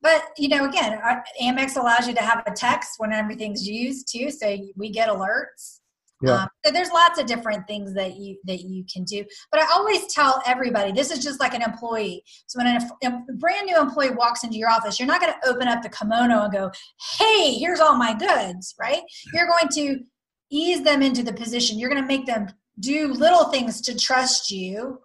But 0.02 0.22
you 0.36 0.48
know, 0.48 0.68
again, 0.68 1.00
Amex 1.42 1.76
allows 1.76 2.06
you 2.06 2.14
to 2.14 2.22
have 2.22 2.42
a 2.46 2.52
text 2.52 2.94
when 2.98 3.12
everything's 3.12 3.66
used 3.66 4.08
too, 4.10 4.30
so 4.30 4.56
we 4.76 4.90
get 4.90 5.08
alerts. 5.08 5.79
Yeah. 6.22 6.42
Um, 6.42 6.48
so 6.64 6.72
there's 6.72 6.90
lots 6.90 7.18
of 7.18 7.26
different 7.26 7.66
things 7.66 7.94
that 7.94 8.16
you 8.16 8.36
that 8.44 8.60
you 8.60 8.84
can 8.92 9.04
do. 9.04 9.24
But 9.50 9.62
I 9.62 9.66
always 9.72 10.12
tell 10.12 10.42
everybody 10.46 10.92
this 10.92 11.10
is 11.10 11.22
just 11.22 11.40
like 11.40 11.54
an 11.54 11.62
employee. 11.62 12.22
So 12.46 12.58
when 12.58 12.66
a, 12.66 13.06
a 13.06 13.32
brand 13.38 13.66
new 13.66 13.78
employee 13.78 14.10
walks 14.10 14.44
into 14.44 14.56
your 14.56 14.70
office, 14.70 14.98
you're 14.98 15.08
not 15.08 15.20
going 15.20 15.32
to 15.32 15.48
open 15.48 15.68
up 15.68 15.82
the 15.82 15.88
kimono 15.88 16.42
and 16.42 16.52
go, 16.52 16.70
"Hey, 17.18 17.54
here's 17.54 17.80
all 17.80 17.96
my 17.96 18.14
goods," 18.14 18.74
right? 18.78 19.02
You're 19.32 19.48
going 19.48 19.68
to 19.72 20.00
ease 20.50 20.82
them 20.82 21.02
into 21.02 21.22
the 21.22 21.32
position. 21.32 21.78
You're 21.78 21.90
going 21.90 22.02
to 22.02 22.08
make 22.08 22.26
them 22.26 22.48
do 22.80 23.12
little 23.12 23.44
things 23.50 23.80
to 23.82 23.96
trust 23.96 24.50
you 24.50 24.98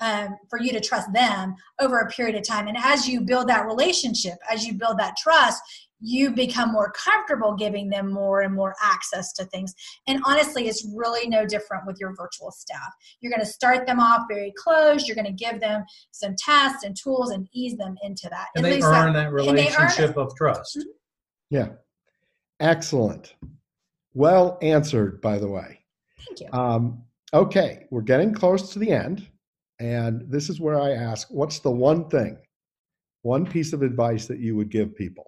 um, 0.00 0.36
for 0.48 0.60
you 0.60 0.72
to 0.72 0.80
trust 0.80 1.12
them 1.12 1.54
over 1.80 1.98
a 1.98 2.08
period 2.08 2.36
of 2.36 2.46
time. 2.46 2.68
And 2.68 2.76
as 2.78 3.08
you 3.08 3.20
build 3.20 3.48
that 3.48 3.66
relationship, 3.66 4.38
as 4.50 4.66
you 4.66 4.74
build 4.74 4.98
that 4.98 5.16
trust, 5.16 5.62
you 6.00 6.30
become 6.30 6.72
more 6.72 6.90
comfortable 6.92 7.54
giving 7.54 7.90
them 7.90 8.10
more 8.10 8.40
and 8.40 8.54
more 8.54 8.74
access 8.82 9.32
to 9.34 9.44
things. 9.44 9.74
And 10.06 10.22
honestly, 10.24 10.66
it's 10.66 10.86
really 10.94 11.28
no 11.28 11.44
different 11.46 11.86
with 11.86 11.98
your 12.00 12.14
virtual 12.14 12.50
staff. 12.50 12.90
You're 13.20 13.30
going 13.30 13.44
to 13.44 13.46
start 13.46 13.86
them 13.86 14.00
off 14.00 14.22
very 14.28 14.52
close. 14.56 15.06
You're 15.06 15.14
going 15.14 15.26
to 15.26 15.32
give 15.32 15.60
them 15.60 15.84
some 16.10 16.34
tests 16.38 16.84
and 16.84 16.96
tools 16.96 17.30
and 17.30 17.46
ease 17.52 17.76
them 17.76 17.96
into 18.02 18.28
that. 18.30 18.46
And 18.56 18.64
At 18.64 18.70
they 18.70 18.82
earn 18.82 19.12
that 19.12 19.16
and 19.16 19.16
they 19.16 19.20
earn 19.20 19.28
it. 19.28 19.32
relationship 19.32 20.16
of 20.16 20.34
trust. 20.36 20.86
Yeah. 21.50 21.68
Excellent. 22.60 23.34
Well 24.14 24.58
answered, 24.62 25.20
by 25.20 25.38
the 25.38 25.48
way. 25.48 25.80
Thank 26.26 26.40
you. 26.40 26.48
Um, 26.52 27.02
okay, 27.32 27.86
we're 27.90 28.02
getting 28.02 28.32
close 28.32 28.72
to 28.72 28.78
the 28.78 28.90
end. 28.90 29.28
And 29.80 30.30
this 30.30 30.50
is 30.50 30.60
where 30.60 30.78
I 30.78 30.92
ask 30.92 31.28
what's 31.30 31.58
the 31.58 31.70
one 31.70 32.08
thing, 32.08 32.38
one 33.22 33.46
piece 33.46 33.72
of 33.72 33.82
advice 33.82 34.26
that 34.26 34.38
you 34.38 34.54
would 34.54 34.70
give 34.70 34.94
people? 34.94 35.24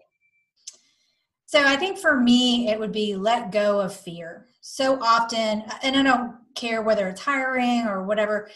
So 1.46 1.62
I 1.62 1.76
think 1.76 1.98
for 1.98 2.20
me, 2.20 2.68
it 2.68 2.78
would 2.78 2.92
be 2.92 3.16
let 3.16 3.50
go 3.50 3.80
of 3.80 3.94
fear. 3.94 4.46
So 4.60 4.98
often, 5.02 5.64
and 5.82 5.96
I 5.96 6.02
don't 6.02 6.36
care 6.54 6.82
whether 6.82 7.08
it's 7.08 7.20
hiring 7.20 7.86
or 7.86 8.04
whatever, 8.04 8.48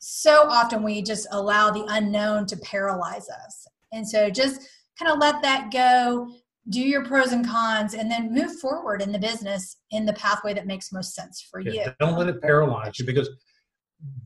so 0.00 0.48
often 0.48 0.82
we 0.82 1.02
just 1.02 1.26
allow 1.32 1.70
the 1.70 1.84
unknown 1.88 2.46
to 2.46 2.56
paralyze 2.58 3.28
us. 3.28 3.66
And 3.92 4.08
so 4.08 4.30
just 4.30 4.68
kind 4.98 5.12
of 5.12 5.18
let 5.18 5.42
that 5.42 5.70
go, 5.72 6.32
do 6.70 6.80
your 6.80 7.04
pros 7.04 7.32
and 7.32 7.46
cons, 7.46 7.94
and 7.94 8.10
then 8.10 8.32
move 8.32 8.58
forward 8.60 9.02
in 9.02 9.12
the 9.12 9.18
business 9.18 9.76
in 9.90 10.06
the 10.06 10.12
pathway 10.14 10.54
that 10.54 10.66
makes 10.66 10.92
most 10.92 11.14
sense 11.14 11.46
for 11.50 11.60
you. 11.60 11.84
Don't 11.98 12.16
let 12.16 12.28
it 12.28 12.40
paralyze 12.40 12.98
you 12.98 13.04
because 13.04 13.28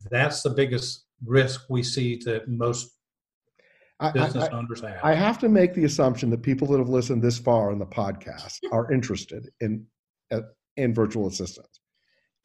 that's 0.09 0.41
the 0.41 0.51
biggest 0.51 1.04
risk 1.23 1.61
we 1.69 1.83
see 1.83 2.19
that 2.25 2.47
most 2.47 2.91
I, 3.99 4.09
I, 4.09 4.11
business 4.11 4.43
I- 4.45 4.57
owners 4.57 4.81
have. 4.81 4.99
I 5.03 5.13
have 5.13 5.39
to 5.39 5.49
make 5.49 5.73
the 5.73 5.85
assumption 5.85 6.29
that 6.31 6.41
people 6.41 6.67
that 6.69 6.79
have 6.79 6.89
listened 6.89 7.21
this 7.21 7.37
far 7.37 7.71
in 7.71 7.79
the 7.79 7.85
podcast 7.85 8.59
are 8.71 8.91
interested 8.91 9.49
in 9.61 9.85
uh, 10.31 10.41
in 10.77 10.93
virtual 10.93 11.27
assistants. 11.27 11.79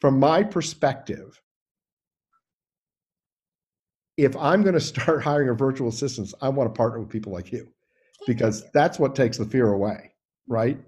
From 0.00 0.18
my 0.18 0.42
perspective, 0.42 1.40
if 4.16 4.36
I'm 4.36 4.62
going 4.62 4.74
to 4.74 4.80
start 4.80 5.22
hiring 5.24 5.48
a 5.48 5.54
virtual 5.54 5.88
assistant, 5.88 6.32
I 6.40 6.48
want 6.48 6.72
to 6.72 6.78
partner 6.78 7.00
with 7.00 7.08
people 7.08 7.32
like 7.32 7.52
you 7.52 7.68
because 8.26 8.64
that's 8.72 8.98
what 8.98 9.14
takes 9.14 9.38
the 9.38 9.44
fear 9.46 9.72
away, 9.72 10.12
right? 10.46 10.78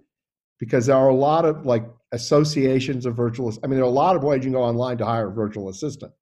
Because 0.60 0.86
there 0.86 0.96
are 0.96 1.08
a 1.08 1.14
lot 1.14 1.44
of 1.44 1.66
like 1.66 1.84
associations 2.12 3.06
of 3.06 3.16
virtual. 3.16 3.52
I 3.64 3.66
mean, 3.66 3.76
there 3.76 3.84
are 3.84 3.88
a 3.88 3.90
lot 3.90 4.16
of 4.16 4.22
ways 4.22 4.38
you 4.38 4.44
can 4.44 4.52
go 4.52 4.62
online 4.62 4.98
to 4.98 5.04
hire 5.06 5.28
a 5.28 5.32
virtual 5.32 5.68
assistant, 5.70 6.12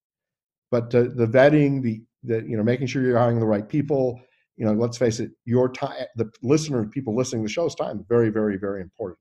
but 0.71 0.91
the, 0.91 1.05
the 1.05 1.27
vetting, 1.27 1.83
the 1.83 2.03
the 2.23 2.45
you 2.47 2.57
know 2.57 2.63
making 2.63 2.87
sure 2.87 3.03
you're 3.03 3.19
hiring 3.19 3.41
the 3.41 3.47
right 3.47 3.69
people. 3.69 4.21
You 4.57 4.67
know, 4.67 4.73
let's 4.73 4.99
face 4.99 5.21
it, 5.21 5.31
your 5.47 5.71
time, 5.71 6.05
the 6.17 6.31
listener, 6.43 6.85
people 6.87 7.17
listening 7.17 7.43
to 7.43 7.49
the 7.49 7.53
show's 7.53 7.75
time, 7.75 8.05
very, 8.11 8.29
very, 8.29 8.59
very 8.59 8.83
important. 8.83 9.19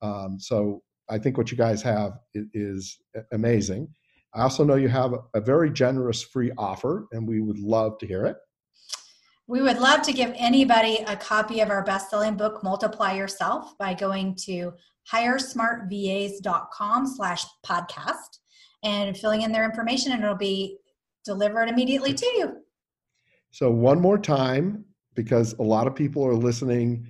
Um, 0.00 0.38
so 0.40 0.82
I 1.10 1.18
think 1.18 1.36
what 1.36 1.50
you 1.50 1.58
guys 1.58 1.82
have 1.82 2.12
is 2.34 2.96
amazing. 3.32 3.88
I 4.34 4.40
also 4.42 4.64
know 4.64 4.76
you 4.76 4.88
have 4.88 5.14
a, 5.34 5.40
very 5.40 5.70
generous 5.70 6.22
free 6.22 6.50
offer, 6.56 7.06
and 7.12 7.28
we 7.28 7.42
would 7.42 7.58
love 7.58 7.98
to 7.98 8.06
hear 8.06 8.24
it. 8.24 8.36
We 9.46 9.60
would 9.60 9.78
love 9.78 10.00
to 10.02 10.12
give 10.14 10.32
anybody 10.36 11.04
a 11.06 11.14
copy 11.14 11.60
of 11.60 11.68
our 11.68 11.84
best-selling 11.84 12.36
book, 12.36 12.64
Multiply 12.64 13.12
Yourself, 13.12 13.76
by 13.78 13.92
going 13.92 14.34
to 14.46 14.72
hiresmartvas.com 15.12 17.06
slash 17.06 17.44
podcast 17.64 18.38
and 18.84 19.16
filling 19.16 19.42
in 19.42 19.50
their 19.52 19.64
information, 19.64 20.12
and 20.12 20.22
it'll 20.22 20.36
be 20.36 20.78
delivered 21.24 21.68
immediately 21.68 22.14
to 22.14 22.26
you. 22.36 22.56
So 23.50 23.70
one 23.70 24.00
more 24.00 24.18
time, 24.18 24.84
because 25.14 25.54
a 25.54 25.62
lot 25.62 25.86
of 25.86 25.94
people 25.94 26.24
are 26.24 26.34
listening 26.34 27.08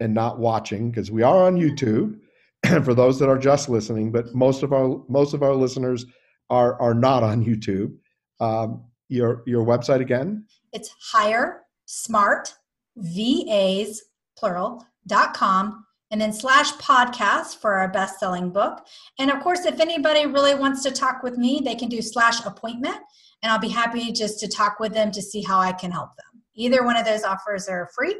and 0.00 0.12
not 0.12 0.38
watching, 0.38 0.90
because 0.90 1.10
we 1.10 1.22
are 1.22 1.44
on 1.44 1.56
YouTube. 1.56 2.18
And 2.64 2.84
for 2.84 2.94
those 2.94 3.18
that 3.18 3.28
are 3.28 3.38
just 3.38 3.68
listening, 3.68 4.12
but 4.12 4.34
most 4.34 4.62
of 4.62 4.72
our 4.72 5.02
most 5.08 5.34
of 5.34 5.42
our 5.42 5.54
listeners 5.54 6.06
are 6.50 6.80
are 6.80 6.94
not 6.94 7.22
on 7.22 7.44
YouTube. 7.44 7.96
Um, 8.40 8.84
your 9.08 9.42
your 9.46 9.64
website 9.64 10.00
again? 10.00 10.46
It's 10.72 10.90
hire 11.00 11.62
smart 11.86 12.54
vas 12.96 14.02
plural 14.36 14.84
dot 15.06 15.34
com 15.34 15.84
and 16.12 16.20
then 16.20 16.32
slash 16.32 16.72
podcast 16.74 17.56
for 17.56 17.74
our 17.74 17.88
best-selling 17.88 18.50
book 18.50 18.86
and 19.18 19.30
of 19.30 19.40
course 19.40 19.64
if 19.64 19.80
anybody 19.80 20.26
really 20.26 20.54
wants 20.54 20.82
to 20.82 20.90
talk 20.92 21.22
with 21.22 21.36
me 21.38 21.60
they 21.64 21.74
can 21.74 21.88
do 21.88 22.00
slash 22.00 22.44
appointment 22.44 22.98
and 23.42 23.50
i'll 23.50 23.58
be 23.58 23.68
happy 23.68 24.12
just 24.12 24.38
to 24.38 24.46
talk 24.46 24.78
with 24.78 24.92
them 24.92 25.10
to 25.10 25.22
see 25.22 25.42
how 25.42 25.58
i 25.58 25.72
can 25.72 25.90
help 25.90 26.10
them 26.16 26.42
either 26.54 26.84
one 26.84 26.96
of 26.96 27.04
those 27.04 27.24
offers 27.24 27.66
are 27.68 27.88
free 27.94 28.14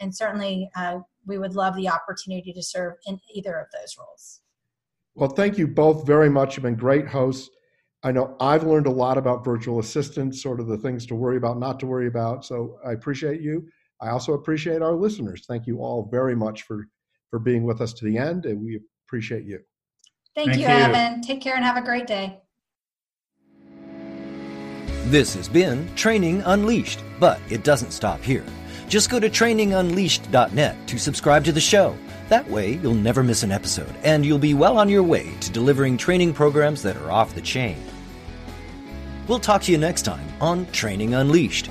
and 0.00 0.14
certainly 0.14 0.70
uh, 0.76 0.98
we 1.26 1.38
would 1.38 1.54
love 1.54 1.74
the 1.76 1.88
opportunity 1.88 2.52
to 2.52 2.62
serve 2.62 2.94
in 3.06 3.18
either 3.34 3.58
of 3.58 3.66
those 3.72 3.96
roles 3.98 4.40
Well, 5.14 5.30
thank 5.30 5.58
you 5.58 5.66
both 5.66 6.06
very 6.06 6.30
much. 6.30 6.56
You've 6.56 6.62
been 6.62 6.76
great 6.76 7.08
hosts. 7.08 7.50
I 8.04 8.12
know 8.12 8.36
I've 8.40 8.62
learned 8.62 8.86
a 8.86 8.90
lot 9.04 9.18
about 9.18 9.44
virtual 9.44 9.80
assistants, 9.80 10.40
sort 10.40 10.60
of 10.60 10.68
the 10.68 10.78
things 10.78 11.04
to 11.06 11.16
worry 11.16 11.36
about, 11.36 11.58
not 11.58 11.80
to 11.80 11.86
worry 11.86 12.06
about. 12.06 12.44
So 12.44 12.78
I 12.86 12.92
appreciate 12.92 13.40
you. 13.40 13.66
I 14.00 14.10
also 14.10 14.34
appreciate 14.34 14.80
our 14.80 14.94
listeners. 14.94 15.44
Thank 15.48 15.66
you 15.66 15.78
all 15.78 16.08
very 16.08 16.36
much 16.36 16.62
for 16.62 16.86
for 17.30 17.38
being 17.38 17.64
with 17.64 17.80
us 17.80 17.92
to 17.94 18.04
the 18.04 18.18
end, 18.18 18.46
and 18.46 18.64
we 18.64 18.80
appreciate 19.06 19.44
you. 19.44 19.60
Thank, 20.34 20.50
Thank 20.50 20.60
you, 20.60 20.68
you. 20.68 20.74
Evan. 20.74 21.20
Take 21.22 21.40
care 21.40 21.56
and 21.56 21.64
have 21.64 21.76
a 21.76 21.82
great 21.82 22.06
day. 22.06 22.40
This 25.06 25.34
has 25.34 25.48
been 25.48 25.88
Training 25.94 26.42
Unleashed, 26.44 27.02
but 27.18 27.40
it 27.48 27.64
doesn't 27.64 27.92
stop 27.92 28.22
here. 28.22 28.44
Just 28.88 29.10
go 29.10 29.18
to 29.18 29.28
trainingunleashed.net 29.28 30.86
to 30.86 30.98
subscribe 30.98 31.44
to 31.44 31.52
the 31.52 31.60
show. 31.60 31.96
That 32.28 32.48
way, 32.50 32.74
you'll 32.74 32.94
never 32.94 33.22
miss 33.22 33.42
an 33.42 33.50
episode, 33.50 33.92
and 34.02 34.24
you'll 34.24 34.38
be 34.38 34.54
well 34.54 34.78
on 34.78 34.88
your 34.88 35.02
way 35.02 35.32
to 35.40 35.50
delivering 35.50 35.96
training 35.96 36.34
programs 36.34 36.82
that 36.82 36.96
are 36.98 37.10
off 37.10 37.34
the 37.34 37.40
chain. 37.40 37.82
We'll 39.26 39.40
talk 39.40 39.62
to 39.62 39.72
you 39.72 39.78
next 39.78 40.02
time 40.02 40.26
on 40.40 40.66
Training 40.72 41.14
Unleashed. 41.14 41.70